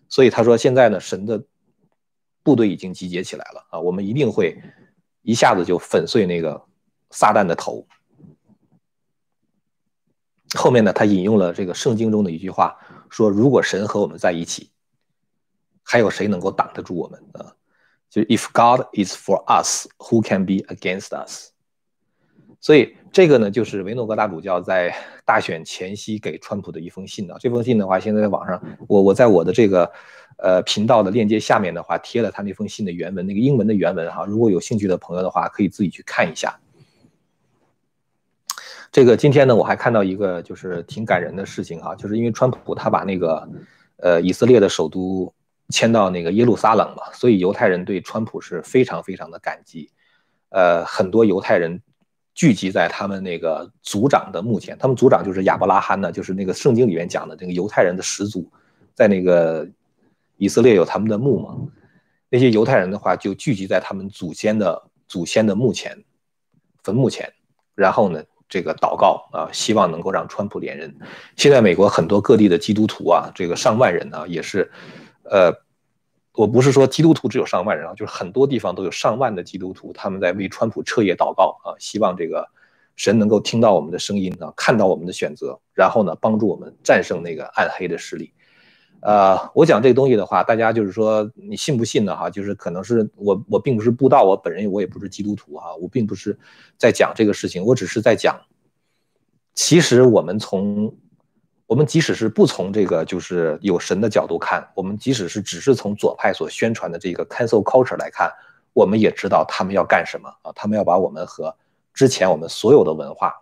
[0.07, 1.43] 所以他说现在呢，神的
[2.43, 4.61] 部队已经集结起来了啊，我们一定会
[5.21, 6.63] 一下子就粉碎那个
[7.09, 7.85] 撒旦的头。
[10.55, 12.77] 后面呢，他引用了这个圣经中的一句话，
[13.09, 14.69] 说如果神和我们在一起，
[15.83, 17.55] 还有谁能够挡得住我们啊？
[18.09, 21.51] 就是 If God is for us, who can be against us？
[22.59, 24.93] 所以这个呢，就是维诺格大主教在
[25.25, 27.37] 大选前夕给川普的一封信啊。
[27.39, 29.89] 这封信的话，现在在网上，我我在我的这个
[30.41, 34.25] 呃频道的链接下面的话，贴了他那封信的原文，那个英文的原文哈。
[34.25, 36.59] 如果有兴趣的朋友的话，可以自己去看一下。
[38.91, 43.49] 这个今天呢，我还看到一个就是挺感人的事情哈，就是因为川普他把那个
[43.97, 45.33] 呃以色列的首都。
[45.73, 49.89] 迁到那个耶路撒冷嘛，所以犹太人对川普是非常非常的感激。
[50.49, 51.81] 呃，很多犹太人
[52.33, 58.51] 聚集在他们那个族长的墓前，他们族长就是亚伯拉罕呢，就是那个圣经里面讲的那个犹太人的始祖，
[58.93, 59.65] 在那个
[60.41, 61.55] 以色列有他们的墓吗。
[62.27, 66.03] 那些犹太人的话就聚集在他们祖先的祖先的墓前、
[66.81, 67.31] 坟墓前，
[67.75, 70.91] 然后呢，这个祷告啊，希望能够让川普连任。
[71.35, 74.71] 现在美国很多各地的基督徒啊，这个上万人啊，也是。
[75.25, 75.53] 呃，
[76.33, 82.49] 我不是说基督徒只有上万人啊，就是很多地方都有上万的基督徒，他们在为川普彻夜祷告啊，希望这个
[82.95, 88.33] 神能够听到我们的声音啊，看到我们的选择，然后呢，帮助我们战胜那个暗黑的势力。
[89.01, 92.15] 呃，我讲这个东西的话，大家就是说你信不信呢？
[92.15, 96.37] 哈，就是可能是我我并不是布道，我本人我也不是基督徒哈，我并不是
[96.77, 98.39] 在讲这个事情，我只是在讲，
[99.53, 100.95] 其实我们从。
[101.67, 108.29] 我们即使是不从这个就是有神的角度看，我们即使是只是从左派所宣传的这个 cancel culture 来看，
[108.73, 110.51] 我们也知道他们要干什么啊？
[110.53, 111.55] 他们要把我们和
[111.93, 113.33] 之前我们所有的文化，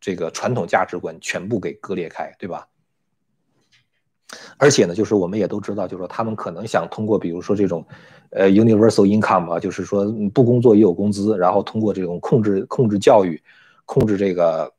[0.00, 2.66] 这个传统价值观全部给割裂开，对吧？
[4.56, 7.84] 而且呢，就是我们也都知道，就是说他们可能想通过，比如说这种，
[8.30, 13.40] 呃，universal income 啊，就是说不工作也有工资，然后通过这种控制控制教育，
[13.86, 14.72] 控制这个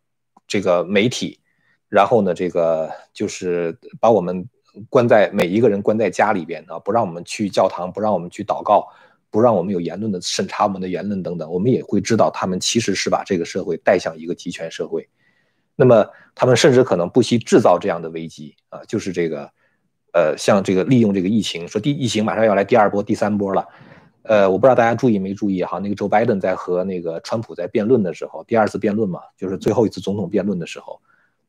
[0.47, 1.39] 这个媒体。
[1.87, 4.47] 然后呢，这个就是把我们
[4.89, 8.87] 关在每一个人关在家里边啊，不让我们去教堂，不让我们去祷告，
[9.31, 11.51] 不让我们有言论的审查我们的言论等等。
[11.51, 15.09] 我们也会知道，他们其实是把这个社会带向一个集权社会。
[15.79, 19.49] 那么，他们甚至可能不惜制造这样的危机啊，就是这个，
[20.11, 23.65] 呃，像这个利用这个疫情，说第疫情马上要来第二波、第三波了。
[24.23, 30.99] 呃，我不知道大家注意没注意哈，那个 Joe Biden 在和那个川普在辩论的时候，第二次辩论嘛，就是最后一次总统辩论的时候。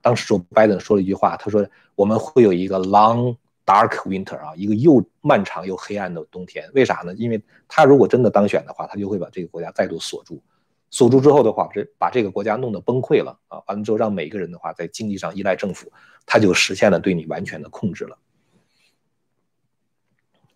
[0.01, 1.67] 当时说拜登说了一句话，他说
[1.97, 6.71] 我们会有一个 long dark winter 啊，一个又漫长又黑暗的冬天。
[6.73, 7.13] 为啥呢？
[7.15, 10.41] 因为他如果真的当选的话，他就会把这个国家再度锁住，
[10.91, 13.63] 锁住之后的话，这把这个国家弄得崩溃了啊！
[13.67, 15.93] 完了之后，让每一个人的话在经济上依赖政府，
[16.27, 18.19] 他就实现了对你完全的控制了。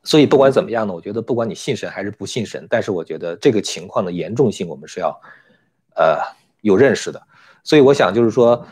[0.02, 5.18] 所以不管怎么样呢，我觉得不管你信神还是不信神，但是我觉得这个情况的严重性我们是要
[5.96, 6.18] 呃
[6.60, 7.22] 有认识的。
[7.62, 8.66] 所以我想就是说，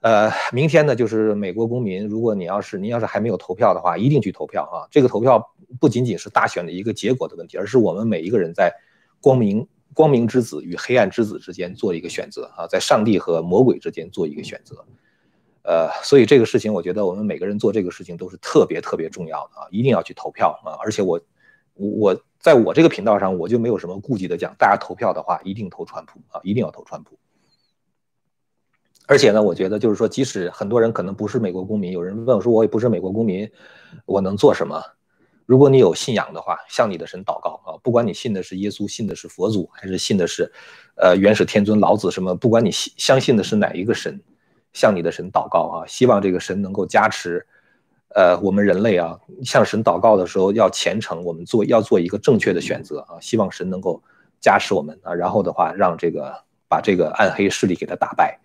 [0.00, 4.86] 呃，明天呢就是美国公民，如果你要是您要是还没有投票的话，一定去投票啊！
[4.90, 8.72] 这个投票不仅仅是大选的一个结果的问题，而是我们每一个人在
[9.20, 14.84] 光明光明之子与黑暗之子之间做一个选择啊，在上帝和魔鬼之间做一个选择。
[15.62, 20.76] 呃，所以这个事情，我觉得我们每个人做这个事情都是特别特别重要的啊，一定要去投票啊！
[20.82, 21.18] 而且我，
[21.72, 27.16] 我在我这个频道上，我就没有什么顾忌的讲，大家投票的话，一定投川普啊，一定要投川普。
[29.06, 33.50] 而且呢，我觉得就是说，即使很多人可能不是美国公民，有人问我说，我也不是美国公民，
[34.04, 34.82] 我能做什么？
[35.46, 40.50] 如果你有信仰的话，向你的神祷告啊，不管你信的是耶稣，信的是佛祖，还是信的是，
[40.96, 44.20] 呃，元始天尊、老子什么，不管你信相信的是哪一个神。
[44.72, 47.46] 向你的神祷告啊，希望这个神能够加持，
[48.08, 54.02] 呃，我们人类啊，向神祷告的时候要虔诚，我们做要做一个正确的选择啊，希望神能够
[54.40, 58.40] 加持我们啊，然后的话让这个把这个暗黑势力给他打败，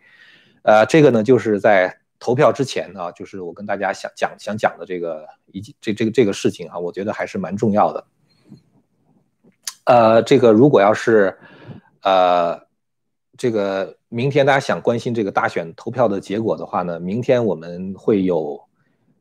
[0.61, 8.05] 呃，这个呢就是在投票之前呢，就是我跟大家想讲想讲的这个以及这这个这个事情啊，我觉得还是蛮重要的，
[9.85, 11.37] 呃，这个如果要是，
[12.03, 12.67] 呃。
[13.41, 18.59] 这个明天大家想关心这个大选投票的结果的话呢，明天我们会有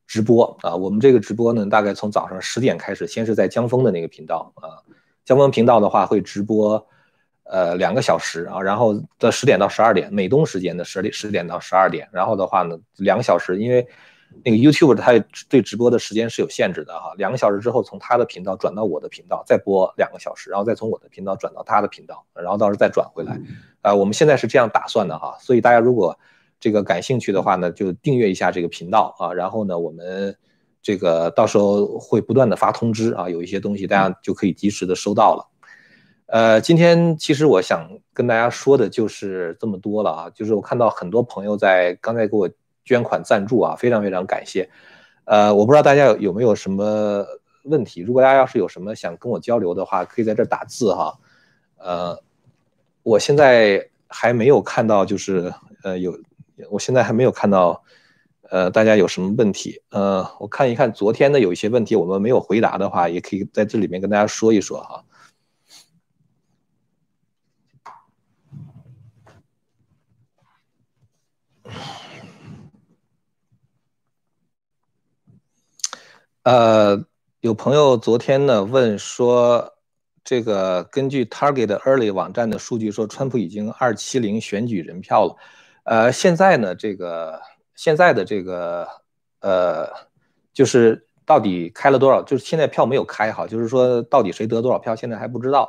[0.09, 0.75] 直播啊。
[0.75, 4.83] 我们这个直播呢，大概从早上十点开始，先是在江峰的那个频道啊，
[5.25, 6.85] 江峰频道的话会直播
[7.49, 13.87] 呃两个小时啊，然后的十点到十二点，美东时间的十点十点到十二点，然后的话呢两个小时，因为。
[14.45, 23.41] 那个 YouTube 它对直播的时间是有限制的哈，两个小时之后从他的频道转到我的频道，再播两个小时，然后再从我的频道转到他的频道，然后到时候再转回来。
[23.81, 26.17] 啊，我们现在是这样打算的哈，所以大家如果
[26.61, 30.37] 这个感兴趣的话呢，就订阅一下这个频道啊，然后呢，我们
[30.83, 35.49] 这个到时候会不断的发通知啊，有一些东西大家就可以及时的收到了。
[36.29, 42.49] 呃，今天其实我想跟大家说的就是这么多了啊，就是我看到很多朋友在刚才给我。
[42.85, 44.67] 捐款赞助啊，非常非常感谢。
[45.25, 47.23] 呃，我不知道大家有有没有什么
[47.65, 51.19] 问题，如果大家要是有什么想跟我交流的话，可以在这打字哈。
[51.77, 52.19] 呃，
[53.03, 56.19] 我现在还没有看到，就是呃有，
[56.71, 57.83] 我现在还没有看到，
[58.49, 59.83] 呃，大家有什么问题？
[59.91, 65.05] 呃，我看一看昨天的有一些问题，我们没有回答的话，也可以在这里面跟大家说一说哈。
[76.49, 77.05] 呃，
[77.41, 79.75] 有朋友昨天呢问说，
[80.25, 85.37] 这个根据 Target Early 网站的数据说，川普已经二七零选举人票了。
[85.85, 87.39] 呃，现在呢，这个
[87.75, 88.89] 现在的这个
[89.41, 89.91] 呃，
[90.55, 92.23] 就是到底开了多少？
[92.23, 95.69] 就是现在票没有开哈，就是说到底谁得多少票，现在还不知道。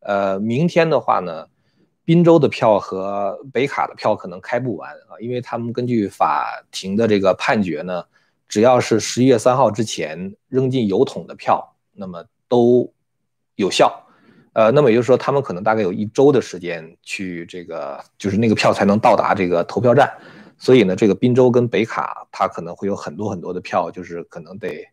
[0.00, 1.46] 呃，明天的话呢，
[2.04, 8.04] 宾州的票和北卡的票可能开不完啊，因为他们根据法庭的这个判决呢。
[8.50, 12.92] 只要是十一月三号之前扔进邮筒的票，那么都
[13.54, 14.08] 有效。
[14.52, 20.12] 呃，那么也就是说，他们可能大概有一周的时间去这个，就是那个票才能到达这个投票站。
[20.58, 24.84] 所以呢，这个滨州跟北卡，它可能会有很多很多的票，就是可能得，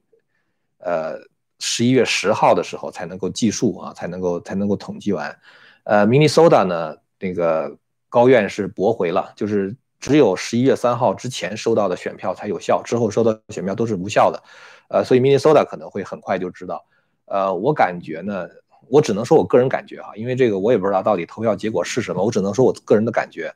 [0.77, 1.17] 呃，
[1.57, 5.35] 十一月十号的时候才能够计数啊，才能够才能够统计完。
[5.83, 7.75] 呃，Minnesota 呢，那个
[8.07, 9.75] 高院是驳回了，就是。
[9.99, 14.43] 只有十一月三号之前收到的选票才有效，之后收到的选票都是无效的，
[14.89, 16.85] 呃，所以 Minnesota 可能会很快就知道。
[17.25, 18.47] 呃，我感觉呢，
[18.87, 23.53] 我只能说我个人感觉哈，因为这个我也不知道到底投票结果是什么，我只能说我个人的感觉。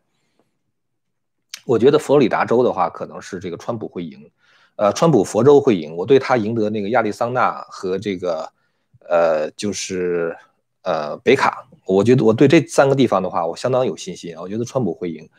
[1.63, 4.31] 我觉得佛罗里达州的话，可能是这个川普会赢，
[4.77, 8.51] 呃，川普佛州会赢，我对他赢得那个亚利桑那和这个，
[9.07, 10.35] 呃，就是
[10.81, 15.29] 呃北卡，我觉得我对这三个地方的话，我相当有信心啊，我觉得川普会赢。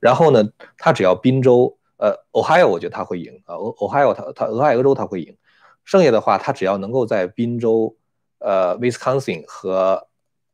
[0.00, 0.42] 然后呢，
[0.78, 5.36] 他只要宾州，呃，Ohio，我觉得他会赢啊，Ohio 他他俄亥俄州他会赢，
[5.84, 7.94] 剩下的话他只要能够在宾州，
[8.38, 10.08] 呃，Wisconsin 和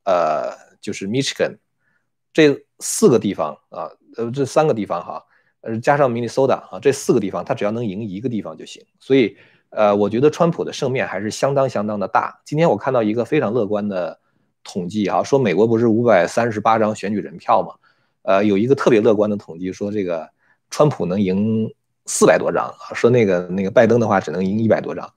[0.05, 1.59] 呃就是 Michigan
[2.33, 5.25] 这四个地方啊，呃这三个地方哈，
[5.61, 8.85] 呃加上 Minnesota 啊这四个地方，他只要能赢一个地方就行。
[8.99, 9.37] 所以
[9.71, 12.41] 呃，我觉得川普的胜面还是相当相当的大。
[12.45, 14.19] 今天我看到一个非常乐观的
[14.65, 17.75] 统计哈，说美国不是五百三十八张选举人票吗？
[18.27, 20.29] 呃，有一个特别乐观的统计说，这个
[20.69, 21.73] 川普能赢
[22.07, 25.09] 四百多张啊，说那个那个拜登的话只能赢一百多张。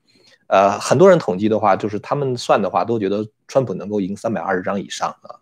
[0.45, 5.41] 呃，很多人统计的话，就是他们算的话，都觉得川普能够赢三百二十张以上啊。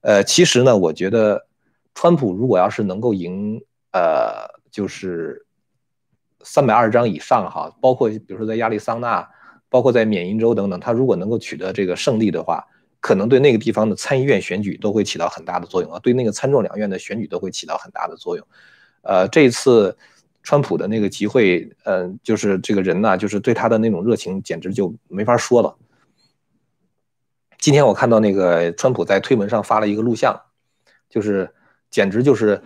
[0.00, 1.46] 呃，其实呢，我觉得
[1.94, 3.60] 川普如果要是能够赢，
[3.92, 5.46] 呃，就是
[6.42, 9.28] 三百二十张以上哈，包括比如说在亚利桑那，
[9.68, 12.64] 包括在缅因州等等，他如果能够取得这个胜利的话，
[13.06, 18.44] 可能对那个地方的参议院选举都会起到很大的作用啊，对那个参众两院的选举都会起到很大的作用。
[19.02, 19.96] 呃，这一次
[20.42, 25.76] 川普的那个集会，呃，就是这个人呢，就是对他的那种热情，简直就没法说了。
[27.60, 30.36] 今天我看到那个川普在推文上发了一个录像，
[31.08, 31.48] 就是
[31.88, 32.60] 简直就是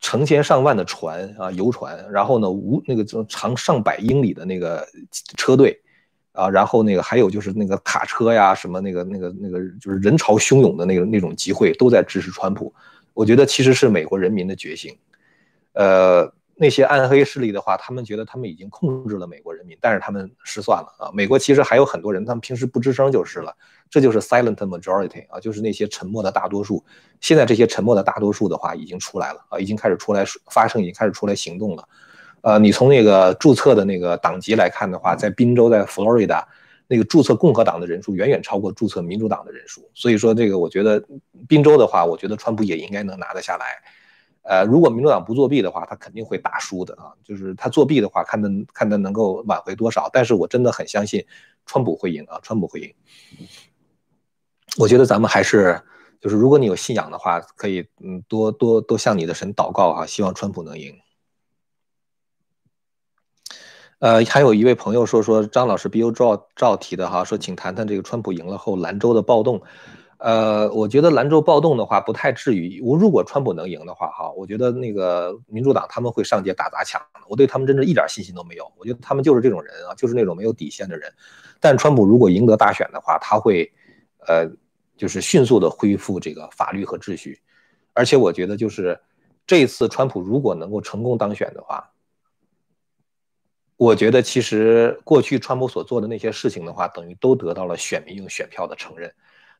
[0.00, 4.86] 成千上万的船啊，游船，然后呢无那个长上百英里的那个
[5.38, 5.81] 车队
[6.32, 12.74] 啊，然后那个还有就是那个卡车呀，什么那个那个那个就是人潮汹涌的那个那种集会，都在支持川普。
[13.14, 14.96] 我觉得其实是美国人民的觉醒，
[15.74, 16.32] 呃。
[16.54, 21.10] 那些暗黑势力的话，他们觉得他们已经控制了美国人民，但是他们失算了啊！
[21.12, 23.52] 美国其实还有很多人，他们平时不吱声就是了，
[23.90, 26.84] 这就是 silent majority 啊，就是那些沉默的大多数。
[27.20, 31.88] 现在这些沉默的大多数的话已经出来了啊，已经开始出来发声，已经开始出来行动了。
[32.42, 36.46] 呃，你从那个注册的那个党籍来看的话，在宾州，在佛罗里达，
[36.88, 39.88] 那个注册共和党的人数远远超过注册民主党的人数。
[39.94, 41.02] 所以说，这个我觉得
[41.48, 43.82] 宾州的话，我觉得川普也应该能拿得下来。
[44.42, 47.14] 呃，如果民主党不作弊的话，他肯定会大输的啊！
[47.22, 50.10] 就是他作弊的话，看他看他能够挽回多少。
[50.12, 51.24] 但是我真的很相信，
[51.64, 52.40] 川普会赢啊！
[52.42, 52.92] 川普会赢。
[54.78, 55.80] 我觉得咱们还是，
[56.20, 60.92] 就是如果你有信仰的话，可以嗯多多多向你的神祷告哈，希望川普能赢。
[64.02, 69.62] 呃，还有一位朋友说说张老师 B U 赵赵提的哈，说请谈谈这个川普赢了后兰州的暴动。
[70.18, 72.80] 呃，我觉得兰州暴动的话不太至于。
[72.82, 77.00] 我如果川普能赢的话，哈，我觉得那个民主党他们会上街打砸抢。
[77.28, 78.68] 我对他们真的一点信心都没有。
[78.76, 81.08] 我觉得他们就是这种人啊，就是那种没有底线的人。
[81.60, 83.72] 但川普如果赢得大选的话，他会，
[84.26, 84.50] 呃，
[84.96, 87.38] 就是迅速的恢复这个法律和秩序。
[87.92, 88.98] 而且我觉得就是
[89.46, 91.88] 这一次川普如果能够成功当选的话，
[93.76, 99.12] 我觉得其实过去川普所做的那些事情的话，等于都得到了选民用选票的承认。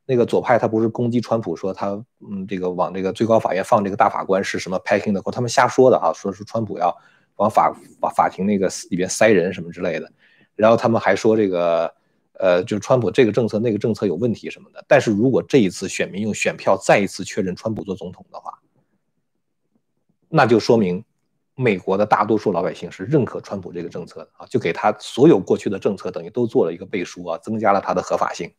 [0.05, 6.97] 那个左派他不是攻击川普说他嗯这个往这个最高法院放这个大法官是什么 packing 的，或他们瞎说的啊，说是川普要
[7.37, 10.11] 往法法法庭那个里边塞人什么之类的，
[10.55, 11.93] 然后他们还说这个
[12.35, 14.85] 呃就是川普这个政策那个政策有问题什么的。
[14.89, 18.59] 但是如果这一次选民用选票再一次确认川普做总统的话，
[20.29, 21.05] 那就说明
[21.55, 28.51] 美国的大多数老百姓是认可川普这个政策的啊，就给他所有过去的政策等于都做了一个背书啊，增加了他的合法性。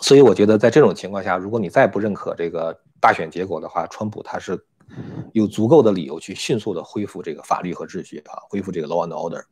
[0.00, 4.58] 所以我觉得，在这种情况下，如果你再不认可这个大选结果的话，川普他是
[5.34, 9.44] 有足够的理由去迅速的恢复这个法律和秩序啊，恢复这个 law and order。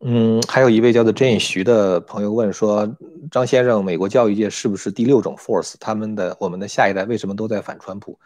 [0.00, 2.88] 嗯，还有一位叫做 Jane 徐的朋友问说，
[3.32, 5.74] 张先生，美国教育界是不是第六种 force？
[5.80, 8.16] 他们的我们的下一代为什么都在反川普？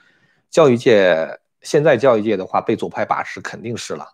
[0.51, 4.07] 教育界现在教育界的话，被左派把持肯定是了。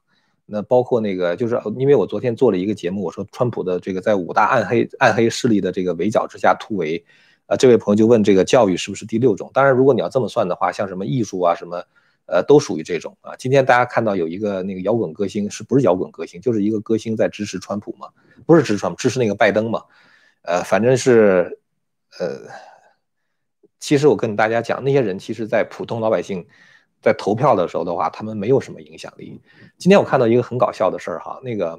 [0.47, 7.05] 那包括那个，就是因为我昨天做了一个节目，我说川普的这个在五大暗黑暗黑势力的这个围剿之下突围，
[7.47, 9.51] 啊，这位朋友就问这个教育是不是第六种？
[9.53, 11.83] 当然，如果你要这么算的话，像什么艺术啊什么，
[12.29, 13.35] 呃，都属于这种啊。
[13.37, 16.41] 今天大家看到有一个那个摇滚歌星，是不是摇滚歌星？
[16.41, 18.09] 就是一个歌星在支持川普嘛？
[18.47, 19.83] 不是支持川普，支持那个拜登嘛？
[20.43, 21.59] 呃，反正是，
[22.21, 22.43] 呃，
[23.81, 26.47] 其实我跟大家讲，那些人其实，在普通老百姓。
[27.01, 29.41] 在投票的时候的话，他们没有什么影响力。
[29.79, 31.79] 今天我看到一个很搞笑的事儿哈，那个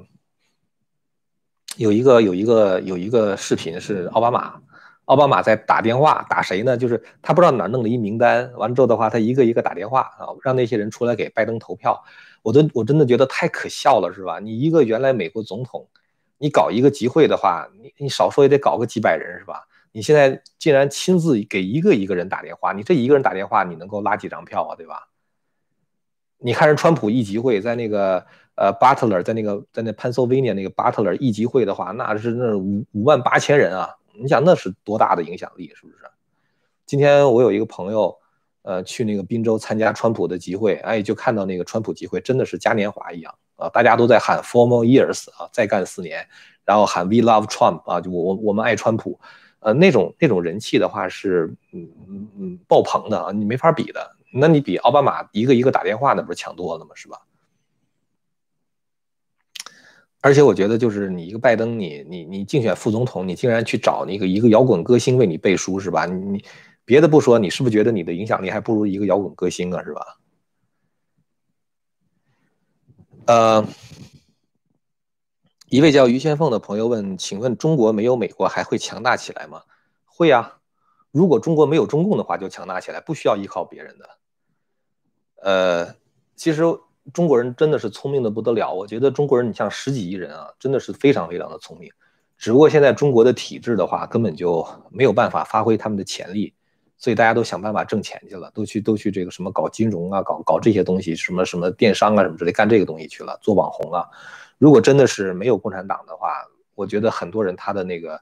[1.76, 4.62] 有一个有一个有一个视频是奥巴马，
[5.10, 6.76] 奥巴马在打电话打谁呢？
[6.76, 12.00] 就是他不知道哪弄了一名单，完了之后的话，他一个一个打电话啊，让那些人出来给拜登投票。
[12.42, 14.38] 我都我真的觉得太可笑了，是吧？
[14.38, 15.88] 你一个原来美国总统，
[16.38, 19.66] 你搞一个集会的话，你你少说也得搞个几百人，是吧？
[19.90, 24.76] 你现在竟然亲自给一个一个人打电话，你这一个人打电话，你能够拉几张票啊？
[24.76, 25.08] 对吧？
[26.38, 33.96] 你看人川普一集会，在那个呃 Butler，在那个在那 Pennsylvania 那个 Butler 一集会的话，那是那五五万八千人啊！
[34.12, 35.96] 你想那是多大的影响力，是不是？
[36.86, 38.16] 今天我有一个朋友，
[38.62, 43.68] 呃，去那个滨州参加川普的集会，哎，就看到那个川普集会真的是嘉年华一样啊！
[43.68, 46.26] 大家都在喊 Four more years 啊，再干四年，
[46.64, 49.18] 然后喊 We love Trump 啊，就我我我们爱川普，
[49.60, 54.16] 呃，那种那种人气的话是嗯嗯嗯爆棚的啊，你没法比的。
[54.32, 56.90] 那你比奥巴马一个一个打电话，那不是强多了吗？
[56.94, 57.20] 是吧？
[60.20, 66.06] 而且我觉得，就是你一个拜登，你你你竞选副总统，你竟然去找那个一个摇滚歌星为你背书，是吧？
[66.06, 66.44] 你你
[66.84, 69.82] 别的不说，你是不是觉得你的影响力还不如一个摇滚歌星啊？
[69.82, 70.18] 是吧？
[73.26, 73.66] 呃，
[75.68, 79.62] 一位叫于先凤的朋友问：“请问中国没有美国还会强大起来吗？”
[80.04, 80.56] 会呀。
[81.12, 84.08] 如果中国没有中共的话，就强大起来，不需要依靠别人的。
[85.42, 85.96] 呃，
[86.36, 86.62] 其实
[87.12, 88.72] 中国人真的是聪明的不得了。
[88.72, 91.90] 我觉得中国人，你像十几亿人啊，真的是非常非常的聪明。
[92.38, 96.54] 只不过现在中国的体制的话，根本就没有办法发挥他们的潜力，
[96.96, 104.06] 所以大家都想办法挣钱去了，都去都去这个什么搞金融啊，搞搞这些东西，什么什么电商啊什么之类，干这个东西去了，做网红啊。
[104.56, 106.28] 如果真的是没有共产党的话，
[106.74, 108.20] 我觉得很多人他的那个，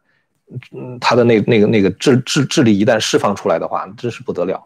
[0.73, 4.61] 嗯，他的那那个那个智智智力一旦释放出来的话，真是不得了。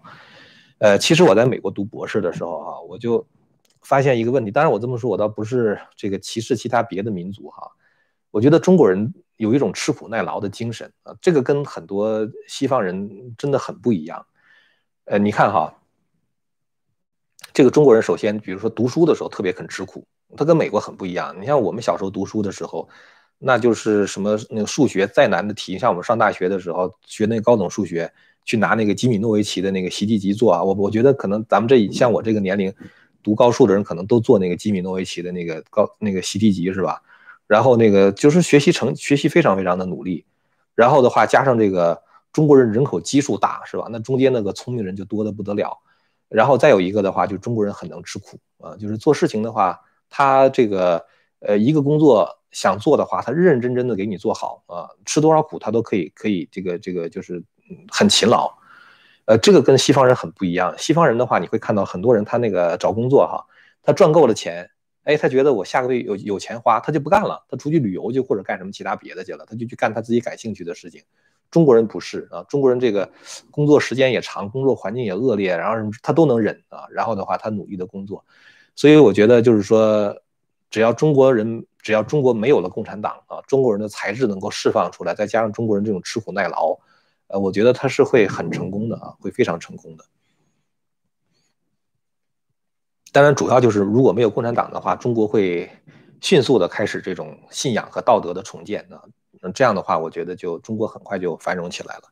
[0.79, 3.27] 呃，其实我在美国读博士的时候啊，我就
[3.83, 4.51] 发现一个问题。
[4.51, 7.71] 当然，我这么说，我倒不是这个歧视其他别的民族哈。
[8.31, 14.25] 我觉得中国人有一种吃苦耐劳的精神啊，这个跟很多西方人真的很不一样。
[15.05, 15.75] 呃，你看哈，
[17.53, 20.07] 这个中国人首先，比如说读书的时候特别肯吃苦，
[20.37, 21.37] 他跟美国很不一样。
[21.41, 22.89] 你像我们小时候读书的时候，
[23.39, 28.13] 那就是什么那个数学再难的题，像我们上大学的时候学那高等数学。
[28.45, 32.75] 去拿那个吉米诺维奇的那个习题集做啊，我我觉得可能咱们这像我这个年龄
[33.23, 37.03] 读高数的人，可能都做那个吉米诺维奇的那个高那个习题集是吧？
[37.47, 40.25] 然后那个就是学习成学习非常非常的努力，
[40.75, 42.03] 然后的话加上这个
[42.33, 43.87] 中国人人口基数大是吧？
[43.91, 45.79] 那中间那个聪明人就多的不得了，
[46.29, 51.05] 然后再有一个的话，就中国人很能吃苦啊，就是做事情的话，他这个
[51.41, 57.43] 呃一个工作想做的话，他认认真真的给你做好啊，吃多少苦他都可以可以这个这个就是。
[57.91, 58.53] 很勤劳，
[59.33, 60.75] 呃，这个跟西方人很不一样。
[60.77, 63.43] 西方人的话，你会看到很多人，他那个找工作哈，
[63.83, 64.69] 他赚够了钱，
[65.05, 71.01] 哎，他觉得我下个月有有钱花，他就不干了，他出去旅游去或者干什么其他别的去了，他就去干他自己感兴趣的事情。
[71.51, 73.11] 中国人不是啊，中国人这个
[73.51, 78.23] 工作时间也长，工作环境也恶劣，然后他都能忍啊，然后的话他努力的工作。
[78.77, 80.15] 所以我觉得就是说，
[80.69, 86.79] 只要中国人，只要中国没有了共产党啊，中国人的才智能够释放出来，再加上中国人这种吃苦耐劳。
[87.33, 90.05] 呃，我觉得他是会很成功的啊，会非常成功的。
[93.11, 95.71] 当然，主要就是如果没有共产党的话，中国会
[96.21, 99.03] 迅速的开始这种信仰和道德的重建啊。
[99.41, 102.03] 那这样的话，我觉得就中国很快就繁荣起来了。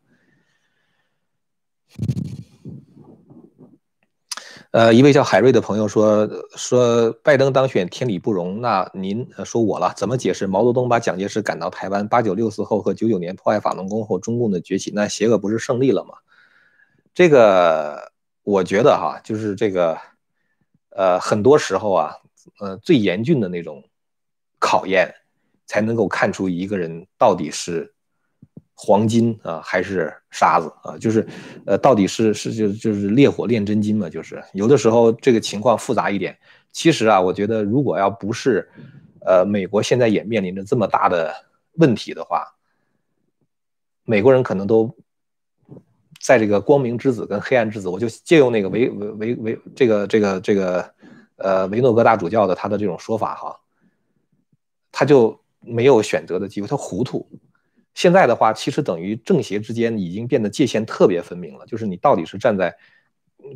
[4.73, 16.15] 呃，一位叫海瑞的朋友说说拜登当选天理不容，那您说我了，怎么解释毛泽东把蒋介石赶到台湾，八九六四后和九九年破坏法轮功后，中共的崛起，那邪恶不是胜利了吗？
[17.13, 18.13] 这个
[18.45, 19.99] 我觉得哈，就是这个，
[20.91, 22.15] 呃，很多时候啊，
[22.61, 23.83] 呃，最严峻的那种
[24.61, 25.13] 考验，
[25.67, 27.93] 才能够看出一个人到底是。
[28.83, 30.97] 黄金啊，还是沙子啊？
[30.97, 31.27] 就是，
[31.67, 34.09] 呃，到底是是就就是烈火炼真金嘛？
[34.09, 36.35] 就是有的时候这个情况复杂一点。
[36.73, 38.67] 其实啊，我觉得如果要不是，
[39.27, 41.31] 呃，美国现在也面临着这么大的
[41.73, 42.43] 问题的话，
[44.05, 44.97] 美国人可能都
[46.19, 50.91] 在这个光明之子跟黑暗之子，我就借用那个维维维维这个这个这个
[51.37, 53.61] 呃维诺格大主教的他的这种说法哈，
[54.91, 57.29] 他就没有选择的机会，他糊涂。
[57.93, 62.75] 现在的话，其实等于正邪之间已经变得界限特别分明了，就是你到底是站在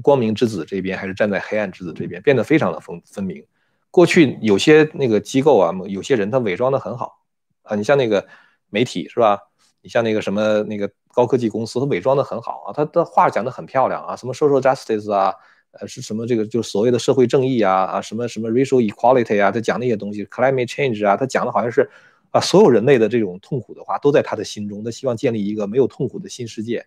[0.02, 3.42] 光明之子这边，还是站在黑暗之子这边，变得非常的分分明。
[3.90, 7.22] 过去有些那个机构啊，有些人他伪装的很好
[7.62, 8.26] 啊，你像那个
[8.70, 9.38] 媒体是吧？
[9.82, 15.32] 你像那个什么那个高科技公司，他伪装的很好啊，他的话讲的很漂亮啊，什么 social justice 啊，
[15.78, 21.88] 呃是什么这个就是所谓的社会正义啊啊，什么什么 racial equality 啊，他讲那些东西，climate change 啊，他讲的好像是。
[22.34, 26.84] 把所有人类的这种痛苦的话都在他的心中，他希望建立一个没有痛苦的新世界。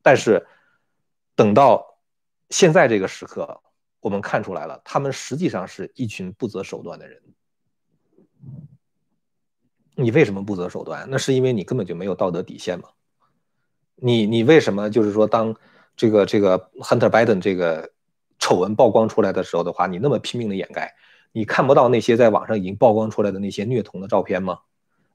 [0.00, 0.46] 但是，
[1.34, 1.98] 等到
[2.50, 3.60] 现在这个时刻，
[3.98, 7.20] 我们看出来了，他们实际上是一群不择手段的人。
[9.96, 11.08] 你为什么不择手段？
[11.10, 12.90] 那是因为你根本就没有道德底线嘛。
[13.96, 15.56] 你你为什么就是说，当
[15.96, 17.90] 这个这个 Hunter Biden 这个
[18.38, 20.94] 丑闻曝光出来的时候的话，你那么拼命的掩盖？
[21.36, 24.60] 你看不到那些在网上已经曝光出来的那些虐童的照片吗？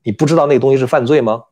[0.03, 1.45] 你不知道那东西是犯罪吗？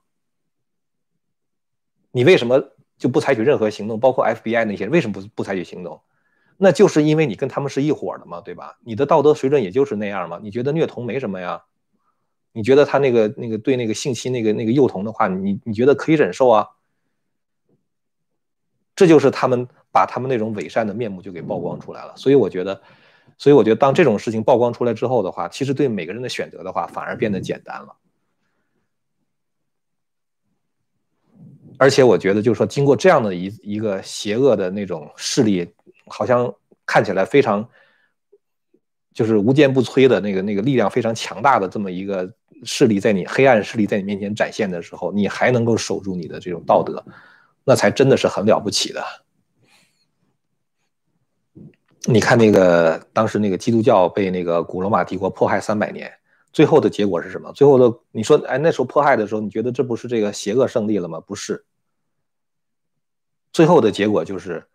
[2.11, 3.97] 你为什么就不采取任何行动？
[3.97, 6.01] 包括 FBI 那些为什么不不采取行动？
[6.57, 8.77] 那就是因为你跟他们是一伙的嘛，对吧？
[8.83, 10.37] 你的道德水准也就是那样嘛。
[10.43, 11.63] 你觉得虐童没什么呀？
[12.51, 16.67] 你觉得他那个那个对那个性侵那个那个幼童的话，你你觉得可以忍受啊？
[18.97, 22.17] 这就是他们把他们那种伪善的面目就给曝光出来了。
[22.17, 22.81] 所以我觉得。
[23.37, 27.95] 所以我觉得，当这种事情曝光出来之后的话，其实对每个人的选择的话，反而变得简单了。
[31.77, 35.71] 而且我觉得，就是说，经过这样的一一个邪恶的那种势力，
[36.07, 36.51] 好像
[36.87, 37.69] 看起来非常，
[39.13, 42.33] 就是无坚不摧的那个那个力量非常强大的这么一个
[42.63, 47.05] 势力，在你黑暗势力在你面前展现的时候，你还能够守住你的这种道德，
[47.63, 49.26] 那才真的是很了不起的。
[52.05, 56.11] 你看那个当时那个基督教被那个古罗马帝国迫害三百年，
[56.53, 57.51] 最后的结果是什么？
[57.53, 61.19] 最后的你说，哎，那时候迫害的时候，你觉得这不是这个邪恶胜利了吗？
[61.19, 61.65] 不是，
[63.51, 64.65] 最后的结果就是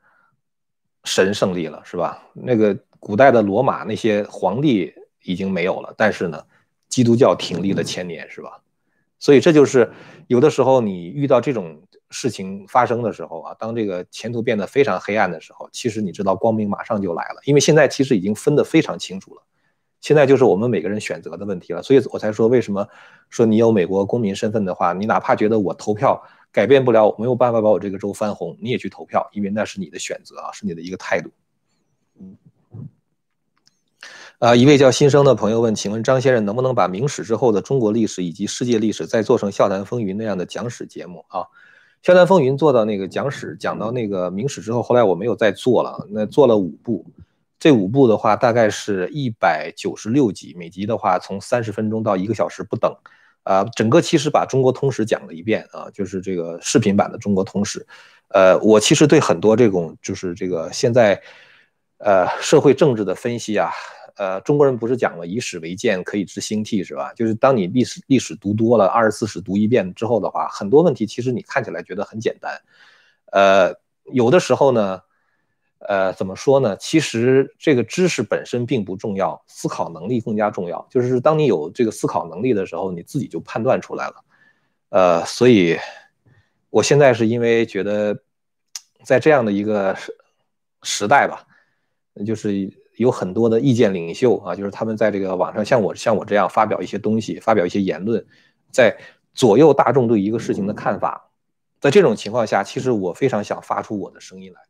[1.04, 2.22] 神胜利了，是吧？
[2.34, 4.92] 那个古代的罗马那些皇帝
[5.22, 6.44] 已经没有了，但是呢，
[6.88, 8.60] 基督教挺立了千年，是吧？
[9.18, 9.90] 所以这就是
[10.26, 11.82] 有的时候你遇到这种。
[12.12, 19.42] 事情发生的时候啊，当这个前途变得非常黑暗的时候，其实你知道光明马上就来了，因为现在其实已经分得非常清楚了。
[20.00, 22.86] 现在就是我们每个人选择的问题了，所以我才说为什么
[23.30, 31.30] 说你有美国公民身份的话，你哪怕觉得我投票改变不了，我没有办法把我这个州翻红，你也去投票，因为那是你的选择啊，是你的一个态度。
[32.20, 32.36] 嗯
[34.40, 41.40] 啊，一位叫新生的朋友问，请问张先生能不能把明史之后的中国历史以及世界历史再做成《笑谈风云》那样的讲史节目啊？
[42.02, 46.04] 《笑谈风云》做到那个讲史，讲到那个明史之后，后来我没有再做了。
[46.10, 47.06] 那做了五部，
[47.60, 52.92] 这五部的话大概是一百九十六集，每集的话从三十分钟到一个小时不等。
[53.44, 57.86] 啊，整个其实把中国通史讲了一遍啊，就是这个视频版的中国通史。
[58.28, 61.20] 呃，我其实对很多这种就是这个现在，
[61.98, 63.70] 呃，社会政治的分析啊。
[64.16, 67.12] 呃，中国人不是讲了以史为鉴，可以知兴替是吧？
[67.14, 72.60] 就是当你历史历史读多了，二十四史读一遍之后的话，很多问题其实你看起来觉得很简单。
[73.32, 73.74] 呃，
[74.12, 75.00] 有的时候呢，
[75.78, 76.76] 呃，怎么说呢？
[76.76, 80.86] 其实这个知识本身并不重要，思考能力更加重要。
[80.90, 84.24] 就是当你有这个思考能力的时候，你自己就判断出来了。
[84.90, 85.78] 呃，所以
[86.68, 88.18] 我现在是因为觉得，
[89.02, 90.14] 在这样的一个时
[90.82, 91.46] 时代吧，
[92.26, 92.81] 就是。
[92.96, 98.24] 有很多的意见领袖啊，就是他们在这个网上像我像我这样发表一些东西，发表一些言论，
[98.70, 98.96] 在
[99.34, 101.30] 左右大众对一个事情的看法。
[101.80, 104.60] 在这种情况下，其实我非常想发出我的声音来。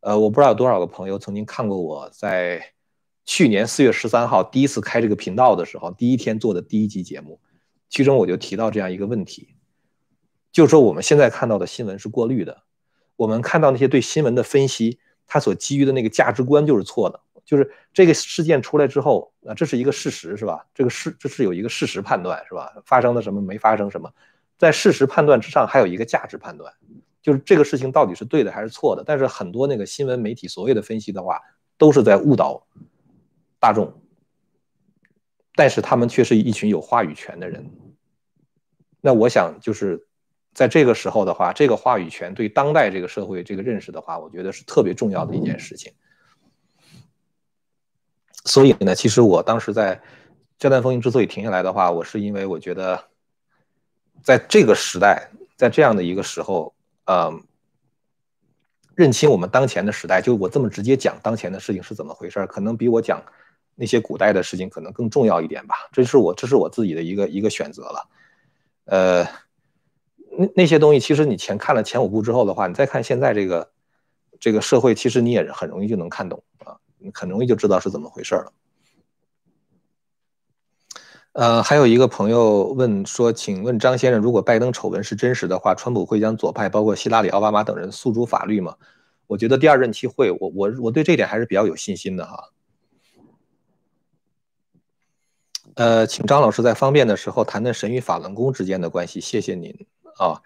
[0.00, 2.72] 呃，我不知道有多少个朋友曾经看过我在
[3.24, 7.38] 去年四月十三号第一次开这个频道的时候，第一天做的第一集节目，
[7.88, 9.54] 其中我就提到这样一个问题，
[10.50, 12.62] 就是说我们现在看到的新闻是过滤的，
[13.14, 17.20] 我们看到那些对新闻的分析，它所基于的那个价值观就是错的。
[17.50, 20.64] 就是这个事件出来之后，啊，这是一个事实，是吧？
[20.72, 22.72] 这个事这是有一个事实判断，是吧？
[22.84, 24.08] 发生了什么，没发生什么，
[24.56, 26.72] 在事实判断之上还有一个价值判断，
[27.20, 29.02] 就是这个事情到底是对的还是错的。
[29.04, 31.40] 但是很多那个新闻媒体所谓的分析的话，
[31.76, 32.64] 都是在误导
[33.58, 34.00] 大众，
[35.56, 37.68] 但是他们却是一群有话语权的人。
[39.00, 40.06] 那我想就是
[40.54, 45.92] 在这个时候的话，这个话语权对当代这个社会这个认识的话，我觉得是特别重要的一件事情。
[48.44, 49.96] 所以呢，其实我当时在
[50.58, 53.02] 《焦点风云》之所以停下来的话，我是因为我觉得，
[54.22, 56.74] 在这个时代，在这样的一个时候，
[57.04, 57.32] 呃，
[58.94, 63.22] 认清我们当前的时代，就我这么直接讲当前的事情是怎么回事，可能比我讲
[63.74, 65.74] 那些古代的事情可能更重要一点吧。
[65.92, 68.08] 这是我这是我自己的一个一个选择了。
[68.84, 69.22] 呃，
[70.36, 73.70] 那那些东西，其实你前看了前五部之后的话，你再看现在这个
[74.38, 76.76] 这个社会，其实你也很容易就能看懂啊。
[77.00, 78.52] 你很容易就知道是怎么回事了。
[81.32, 88.74] 呃，还有一个朋友问说：“请问张先生，如果拜登丑闻是真实的话，川普会将左派，包括希拉里、奥巴马等人诉诸法律吗？”
[89.28, 92.48] 我觉得第二任期会，我我我对这点还是比较有信心的哈。
[95.74, 99.86] 呃，请张老师在方便的时候谈谈神与法轮功之间的关系，谢谢您
[100.18, 100.42] 啊。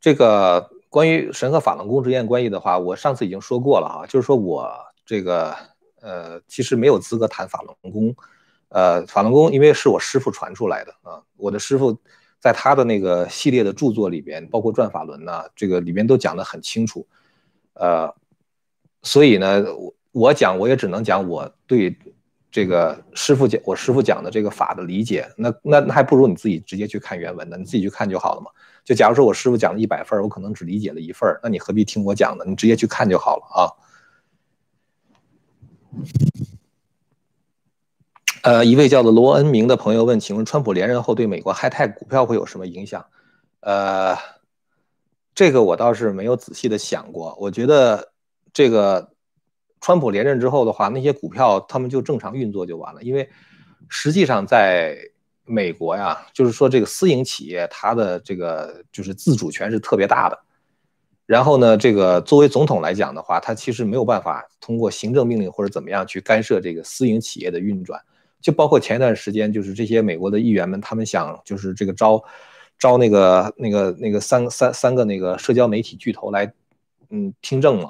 [0.00, 4.66] 这个关于神和法轮功之间关系的话，我上次已经说过了哈，就是说我
[5.04, 5.54] 这个。
[6.02, 8.14] 呃，其实没有资格谈法轮功，
[8.68, 11.96] 呃，法轮功因为是我师傅传出来的啊，我的师傅
[12.40, 17.06] 在他的那个系列的著作里边，包括转法轮呐，这个里边都讲得很清楚，
[17.74, 18.12] 呃，
[19.02, 21.96] 所以呢，我我讲我也只能讲我对
[22.50, 28.50] 这个师傅讲我师傅讲的这个法的理解，那那那还不如你自己直接去看原文呢，你自己去看就好了嘛。
[28.84, 32.44] 就假如说我师傅讲了一百份，我可能只理解了一份，那你何必听我讲呢？
[32.44, 33.70] 你直接去看就好了啊。
[38.42, 43.06] 呃，一位叫做罗恩明的朋友问：“请问川普连任后对美国 Hi Tech 股票会有什么影响？”
[43.60, 44.16] 呃，
[45.32, 47.36] 这个我倒是没有仔细的想过。
[47.40, 48.12] 我觉得
[48.52, 49.12] 这个
[49.80, 53.02] 川普连任之后的话，那些股票他们就正常运作就完了。
[53.04, 53.30] 因为
[53.88, 54.98] 实际上在
[55.44, 60.36] 美国呀，就是说这个私营企业它的这个就是自主权是特别大的。
[61.32, 67.98] 然后呢，这个作为总统来讲的话，他其实没有办法通过行政命令或者怎么样去干涉这个私营企业的运转。
[68.42, 72.22] 就包括前一段时间，就是这些美国的议员们，他们想就是这个招
[72.78, 76.52] 招那个那个那个三三三个那个社交媒体巨头来，
[77.08, 77.88] 嗯，听证嘛。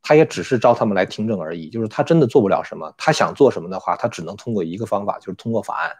[0.00, 2.90] 他也只是招他们来听证而已，就是他真的做不了什么。
[2.96, 5.92] 他想做什么的话，他只能通过一个方法，就是通过法案，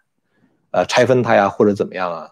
[0.71, 2.31] 呃，拆分他呀，或者怎么样啊。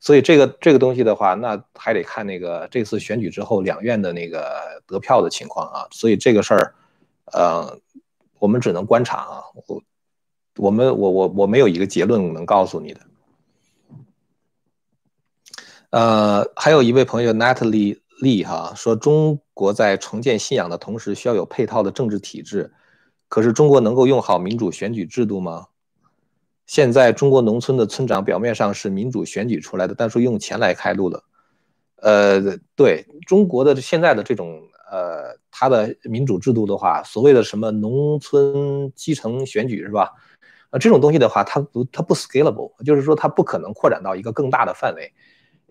[0.00, 5.86] 所以这个这个东西的话，那还得看那个这次选举之后两院的那个得票的情况啊。
[5.90, 6.74] 所以这个事儿，
[7.32, 7.78] 呃，
[8.38, 9.42] 我们只能观察啊。
[9.66, 9.82] 我
[10.56, 13.00] 我们我我我没有一个结论能告诉你的。
[15.90, 22.72] 呃，还有一位朋友 Natalie Lee 哈说，中国在重建信仰的同时，需要有配套的政治体制。
[23.28, 25.66] 可是中国能够用好民主选举制度吗？
[26.70, 31.20] 现在中国农村的村长表面上是民主选举出来的，但是用钱来开路的。
[31.96, 32.40] 呃，
[32.76, 40.12] 对中国的现在的这种呃，它的民主制度的话，所谓的什么农村基层选举是吧？
[40.70, 45.12] 啊，这种东西的话，它不它不 scalable，就是说它不可能扩展到一个更大的范围。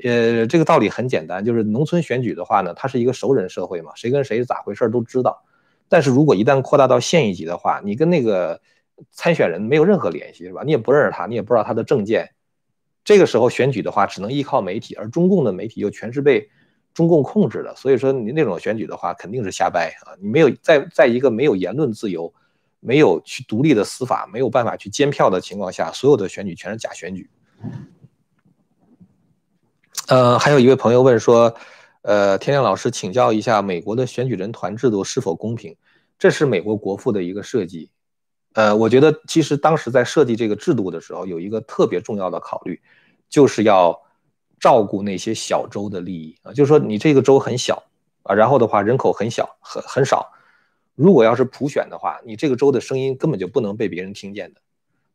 [0.04, 5.45] 呃，这个道理很简单，就是农村选举的话呢，它是一个熟人社会嘛，谁跟谁咋回事都知道。
[5.88, 8.60] 但是如果一旦扩大到县一级的话，你跟那个。
[9.12, 10.64] 参选人没有任何联系，是吧？
[10.66, 12.30] 你也不认识他，你也不知道他的证件。
[13.04, 16.50] 这个时候选举的话，只能依靠媒体，而中共的媒体又全是被
[16.93, 20.14] 中共控制的，所以说你那种选举的话，肯定是瞎掰啊！
[20.22, 22.32] 你没有在在一个没有言论自由、
[22.80, 27.30] 没有去独立的司法、没有办法去监票的情况下，所有的选举全是假选举。
[30.08, 31.56] 呃，还有一位朋友问说，
[32.02, 35.76] 呃，天亮老师请教一下，美国的选举人团制度是否公平？
[36.18, 37.89] 这是美国国父的一个设计。
[38.54, 42.82] 呃，我觉得其实当时在设计这个制度的时候，有一个特别重要的考虑，
[43.30, 44.02] 就是要
[44.60, 46.52] 照顾那些小州的利益啊。
[46.52, 47.84] 就是说，你这个州很小
[48.24, 50.32] 啊，然后的话人口很小，很很少。
[50.95, 54.60] 如果要是普选的话，你这个州的声音根本就不能被别人听见的。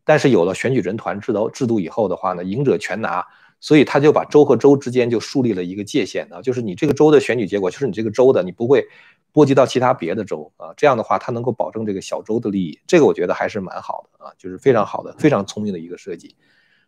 [0.04, 3.26] 但是有了选举人团制度制度以后的话呢，赢者全拿，
[3.64, 8.86] 所以他就把州和州之间就树立了一个界限啊，就是你这个州的选举结果就是你这个州的，你不会。
[9.32, 16.36] 波及到其他别的州啊，这样的话，它能够保证这个小州的利益，这个我觉得还是蛮好的啊，就是非常好的、非常聪明的一个设计。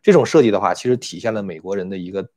[0.00, 2.28] 这种设计的话，其实体现了美国人的一个，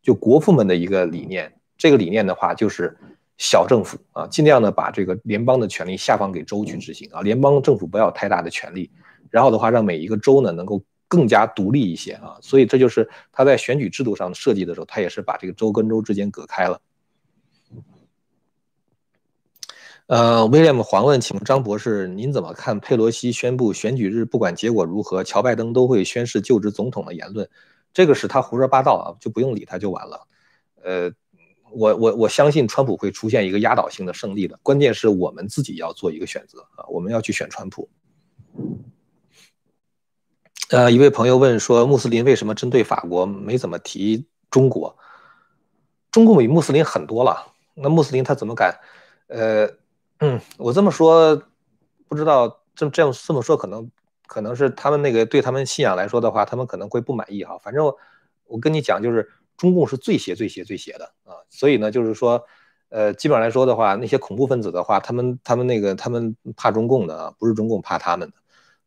[0.00, 1.52] 就国父们的一个理念。
[1.76, 2.96] 这个理念的话，就是
[3.36, 8.90] 小政府啊，尽量的把这个联邦的权利下放给州去执行啊，联邦政府不要太大的权利，
[9.28, 12.38] 然后的话，让每一个州呢能够更加独立一些啊。
[12.40, 16.80] 所以这就是他在选举制度上设计的时候，他也是把这个州跟州之间隔开了。
[20.06, 27.46] 呃，威廉姆黄问，请张博士，您怎么看佩洛西宣布选举日不管结果如何，乔拜登都会宣誓就职总统的言论？
[27.92, 30.26] 这个是他胡说八道啊，就不用理他就完了。
[30.82, 31.12] 呃，
[31.72, 37.86] 我我我相信川普会出现一个压倒性的胜利的，关键是我们自己要做一个选择啊，我们要去选川普。
[40.70, 44.96] 呃，一位朋友问说，穆斯林为什么针对法国没怎么提中国？
[46.10, 48.78] 中共比穆斯林很多了，那穆斯林他怎么敢？
[49.28, 49.68] 呃。
[50.20, 51.40] 嗯，我这么说，
[52.08, 53.88] 不知道这这样这么说，可能
[54.26, 57.56] 可能是他们那个对他们信仰来说的话，他们可能会不满意哈。
[57.58, 57.86] 反正
[58.46, 61.38] 我跟你讲，就是中共是最邪最邪最邪的啊。
[61.50, 62.44] 所以呢，就是说，
[62.88, 68.34] 呃，基本上来说的话，那些恐怖分子的话，他们他们那个他们怕中共的啊，不是中共怕他们的。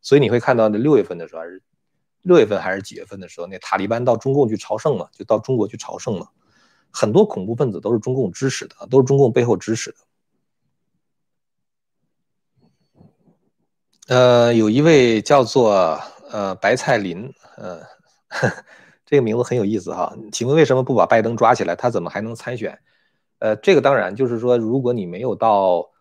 [0.02, 1.62] 所以你会看到，那六月份的时候还是
[2.22, 6.28] 六月份还是几月份的时候，那塔利班到中共去朝圣嘛，就到中国去朝圣嘛。
[6.90, 9.96] 很多恐怖分子都是中共支持的，都是中共背后支持的。
[14.08, 15.98] 呃，有一位叫做
[16.30, 17.80] 呃白菜林，呃，
[19.06, 20.14] 这个名字很有意思哈。
[20.30, 21.74] 请问为什么不把拜登抓起来？
[21.74, 22.78] 他怎么还能参选？
[23.38, 25.91] 呃，这个当然就是说，如果你没有到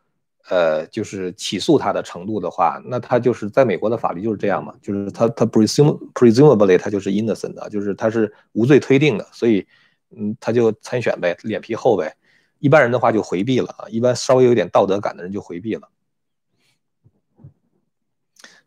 [0.50, 9.66] 呃就是起诉他的程度的话，那他就是在美国的法律就是这样嘛，就是他他 presume presumably 他就是 innocent 的，就是他是无罪推定的，所以
[10.10, 12.16] 嗯他就参选呗，脸皮厚呗。
[12.60, 15.90] 一般人的话就回避了啊，一般稍微有点道德感的人就回避了。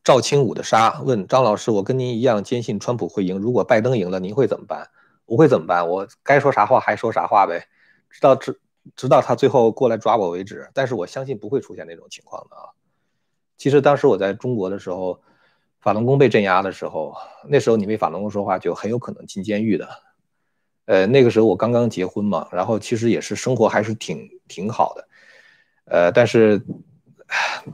[0.02, 4.90] 赵清武的杀问张老师：“我跟您一样坚信川普会赢，如果拜登赢了，您会怎么办？
[5.26, 5.88] 我会怎么办？
[5.88, 7.66] 我该说啥话还说啥话呗，
[8.10, 8.60] 直到直
[8.96, 10.68] 直到他最后过来抓我为止。
[10.74, 12.68] 但是我相信不会出现那种情况的啊。
[13.56, 15.20] 其实当时我在中国的时候，
[15.80, 17.14] 法轮功被镇压的时候，
[17.48, 19.88] 那时候你为法轮功说话就很有可能进监狱的。
[20.86, 25.08] 呃，那个时候我刚刚结婚嘛，然后其实也是生活还是挺挺好的，
[25.84, 26.60] 呃，但是。”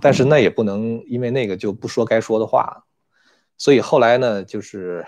[0.00, 2.84] 但是那也不能因为那个就不说该说的话，
[3.58, 5.04] 所以后来呢，就是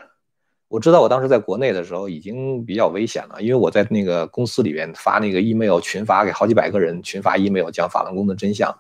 [0.73, 8.75] 我知道我当时在国内的时候已经比较危险了，因为我在那个公司里边发那个 email 群发给好几百个人群发 email 讲法轮功的真相，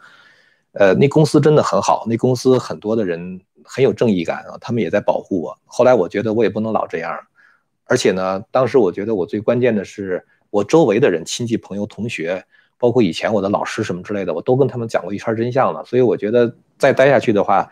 [0.72, 5.58] 呃，那公司真的很好，那公司很多的人很有正义感啊，他们也在保护我。
[5.66, 7.14] 后来我觉得我也不能老这样，
[7.84, 12.42] 而且呢，当时我觉得我最关键的是我周围的人，亲戚朋友同学。
[12.78, 15.84] 包括以前我的老师什么之类的，我都跟他们讲过一圈真相了。
[15.84, 17.70] 所以我觉得再待下去的话，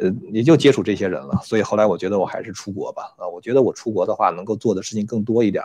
[0.00, 1.40] 呃，也就接触这些人了。
[1.44, 3.14] 所以后来我觉得我还是出国吧。
[3.18, 5.62] 啊，我觉得我出国的话，能够做的事情更多一点。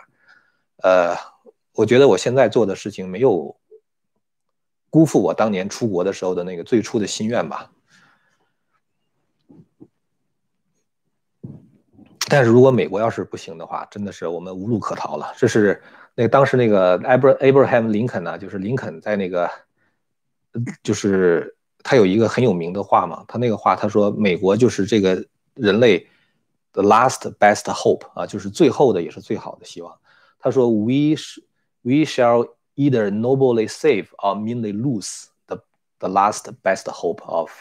[0.83, 1.15] 呃，
[1.73, 3.55] 我觉得我现在做的事情没有
[4.89, 7.71] 辜负我当年出国的时候的那个最初的心愿吧。
[12.27, 15.31] 但是如果美国要是不行的话，真的是我们无路可逃了。
[15.37, 15.81] 这是
[16.15, 19.49] 那当时那个 Abraham Lincoln 呢，就是林肯在那个，
[20.81, 21.55] 就是
[21.87, 25.23] 他有一个很有名的话嘛，他那个话他说美国就是这个
[25.53, 26.07] 人类
[26.73, 29.95] 的 last best hope 啊，就是最后的也是最好的希望。
[30.39, 31.13] 他说 we
[31.83, 35.59] we shall either nobly save or meanly lose the
[35.99, 37.51] the last best hope of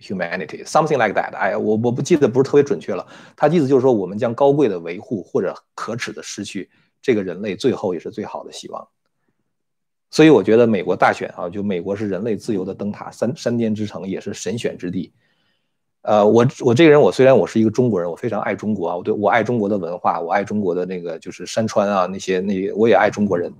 [0.00, 1.34] Humanity, something like that.
[1.34, 3.04] 哎，我我不记得不是特别准确了。
[3.34, 6.70] 他意思就是说，我们将高贵的维护，或者可耻的失去
[7.02, 8.88] 这个人类最后也是最好的希望。
[10.10, 15.12] 所以我觉得美国大选啊，就美国是人类自由的灯塔，山山巅之城，也是神选之地。
[16.02, 23.52] 呃，我我这个人，我虽然我是一个中国人，我非常爱中国啊，我对我爱中国的文化，我爱中国的那个就是山川啊，那些那我也爱中国人。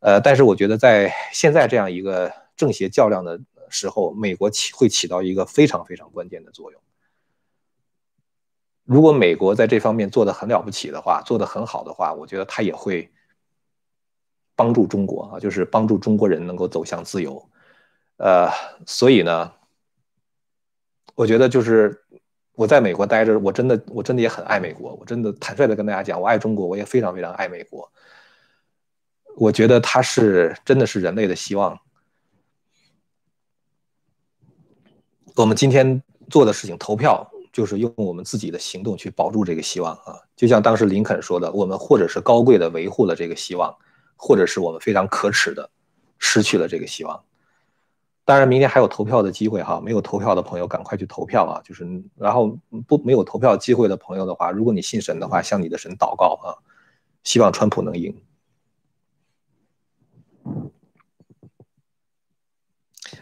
[0.00, 3.40] 呃，但是我觉得在现在这样一个政邪较量的。
[3.70, 6.80] 时候，美国起会起到一个非常非常关键的作用。
[8.84, 13.10] 如果美国在这方面做的很了不起的话，做的很好的话，我觉得他也会
[14.56, 17.48] 帮助中国啊，就是帮助中国人能够走向自由。
[18.16, 18.48] 呃，
[18.86, 19.52] 所以呢，
[21.14, 22.04] 我觉得就是
[22.54, 27.90] 我在美国待着，我真的我真的也很爱美国，我真的坦率的跟大家讲，我爱中国，我也非常非常爱美国。
[29.36, 31.76] 我觉得它是真的是人类的希望。
[35.34, 36.00] 我们今天
[36.30, 40.14] 做的事情，投票就是用我们自己的行动去保住这个希望啊！
[40.36, 43.76] 就像当时林肯说的，我们或者是高贵的维护了这个希望，
[44.16, 45.70] 或者是我们非常可耻的
[46.18, 47.24] 失去了这个希望。
[48.26, 51.60] 当然，明天还有投票的机会哈，没有投票的朋友赶快去投票啊！
[51.62, 51.86] 就是，
[52.16, 52.58] 然后
[52.88, 56.56] 不没有投票机会的朋友的话，如果你信神的话，向你的神祷告啊，
[57.22, 58.16] 希望川普能赢。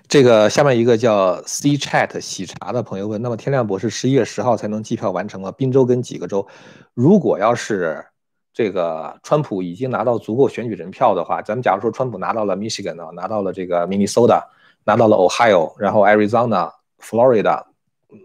[0.07, 5.51] 这个下面一个叫 C Chat 喜茶的朋友问：那么天亮博士十一月十号才能计票完成吗？
[5.51, 6.47] 宾州跟几个州？
[6.95, 8.07] 如果要是
[8.53, 14.43] 这个川普已经拿到足够选举人票的话，咱们假如说川普拿到了 Michigan 啊，拿到了这个 Minnesota，
[14.85, 17.65] 拿到了 Ohio，然后 Arizona、Florida，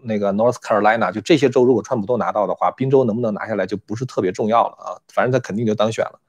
[0.02, 6.20] 那个 North Carolina，就这些州，如果川普都拿到的话，宾州能不能拿下来就不是特别重要了啊，反正他肯定就当选了。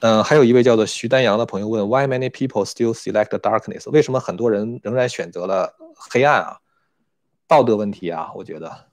[0.00, 3.90] 嗯，还有一位叫做徐丹阳的朋友问：Why many people still select darkness？
[3.90, 6.58] 为什么很多人仍然选择了黑暗啊？
[7.46, 8.88] 道德问题啊，我觉得。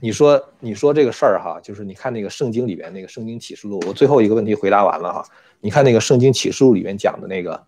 [0.00, 5.24] 你说，你说这个事儿哈，就是你看那个圣经里边那个圣经启示录，我最后一个问题回答完了哈。
[5.60, 7.66] 你看那个圣经启示录里面讲的那个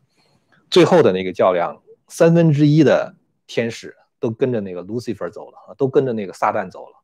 [0.69, 3.15] 最后的那个较量，三分之一的
[3.47, 6.97] 天使都跟着那个 Lucifer 走了，都跟着那个撒旦走了。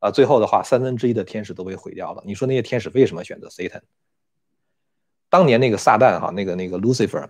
[0.00, 2.24] 啊，最后的话，三分之一的天使都被毁掉了。
[2.26, 3.82] 你说那些天使为什么选择 Satan？
[5.28, 7.28] 当年那个撒旦哈，那个那个 Lucifer，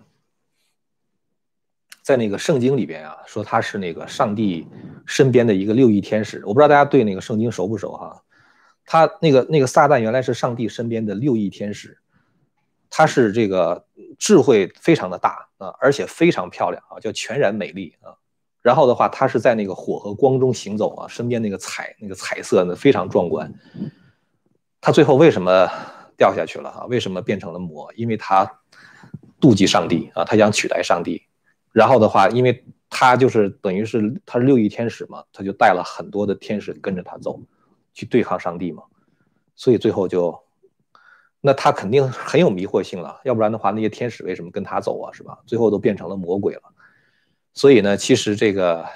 [2.02, 4.66] 在那个圣经里边啊，说他是那个上帝
[5.06, 6.42] 身边的一个六翼天使。
[6.44, 8.20] 我不知道大家对那个圣经熟不熟哈？
[8.84, 11.96] 他那个那个撒旦原来是上帝身边的六翼天使，
[12.90, 13.86] 他是这个
[14.18, 18.10] 智慧非常的大啊，而且非常漂亮啊，叫全然美丽啊。
[18.60, 23.52] 然后的话，他是在那个火和光中行走啊，身边那个彩那个彩色呢非常壮观。
[24.80, 25.68] 他最后为什么
[26.16, 26.84] 掉下去了啊？
[26.86, 27.92] 为什么变成了魔？
[27.94, 28.60] 因为他
[29.40, 31.22] 妒忌上帝啊，他想取代上帝。
[31.72, 37.40] 然后的话，因为他就是等于是他是六翼天使嘛，他就带了很多的天使跟着他走，
[37.94, 38.82] 去对抗上帝嘛。
[39.56, 40.38] 所以最后就，
[41.40, 43.20] 那他肯定很有迷惑性了。
[43.24, 45.12] 要不然的话，那些天使为什么跟他走啊？
[45.12, 45.38] 是吧？
[45.46, 46.62] 最后都变成了魔鬼了。
[47.54, 48.86] 所以呢，其实这个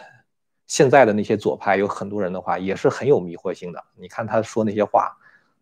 [0.67, 3.83] 现在的那些左派有很多人的话，也是很有迷惑性的。
[3.97, 5.17] 你看他说那些话，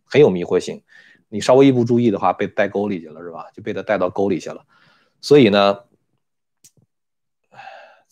[0.05, 0.83] 很有迷惑性。
[1.29, 3.47] 你稍微一不注意的话，被带沟里去了，是吧？
[3.53, 4.65] 就被他带到沟里去了。
[5.21, 5.77] 所以呢，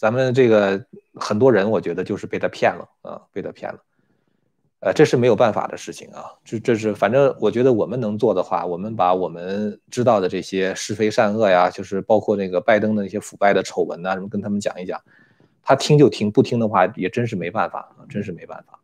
[0.03, 0.85] 咱们这个
[1.15, 3.79] 很多人，我觉得就是被他骗了啊，被他骗了。
[4.81, 6.25] 呃，这是没有办法的事情啊。
[6.45, 15.01] 这这是反正我觉得我们能做的话，我们把我们知道的这些是非善恶呀，就是包括那个拜登的那些腐败的丑闻呐，什么跟他们讲一讲。
[15.63, 18.81] 他听就听，不听的话也真是没办法啊，真是没办法。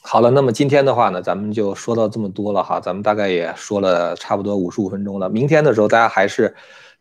[0.00, 5.28] 好了，那么今天的话呢，咱们就说到这么多了哈，咱们大概也说了差不多五十五分钟了。
[5.28, 6.54] 明天的时候大家还是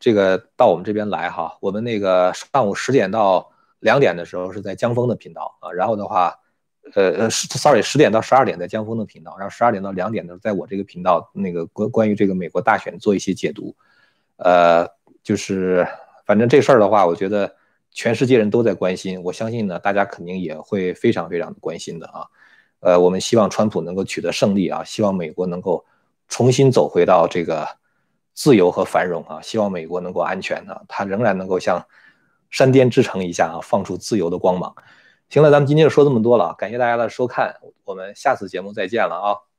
[0.04, 3.49] 这个到我们这边来哈，我们那个上午十点到
[3.80, 6.38] 两点的时候是在江峰的频道啊，然后的话。
[6.95, 13.74] 呃呃，sorry，十点到十二点在江峰的频道，然后十二点到两点呢，在我这个频道那个关关于这个美国大选做一些解读。
[14.36, 14.86] 呃，
[15.24, 15.88] 就是
[16.26, 17.56] 反正这事儿的话，我觉得
[17.91, 22.28] 全世界人都在关心，我相信呢，大家肯定也会非常非常的关心的啊。
[22.82, 25.86] 呃，我们希望川普能够取得胜利啊，希望美国能够
[26.28, 27.66] 重新走回到这个
[28.34, 31.86] 自由和繁荣啊，希望美国能够安全啊，它仍然能够像
[32.50, 34.74] 山巅之城一下啊，放出自由的光芒。
[35.30, 37.56] 行了，咱们今天就说这么多了，感谢大家的收看，
[37.86, 39.53] 我们下次节目再见了啊。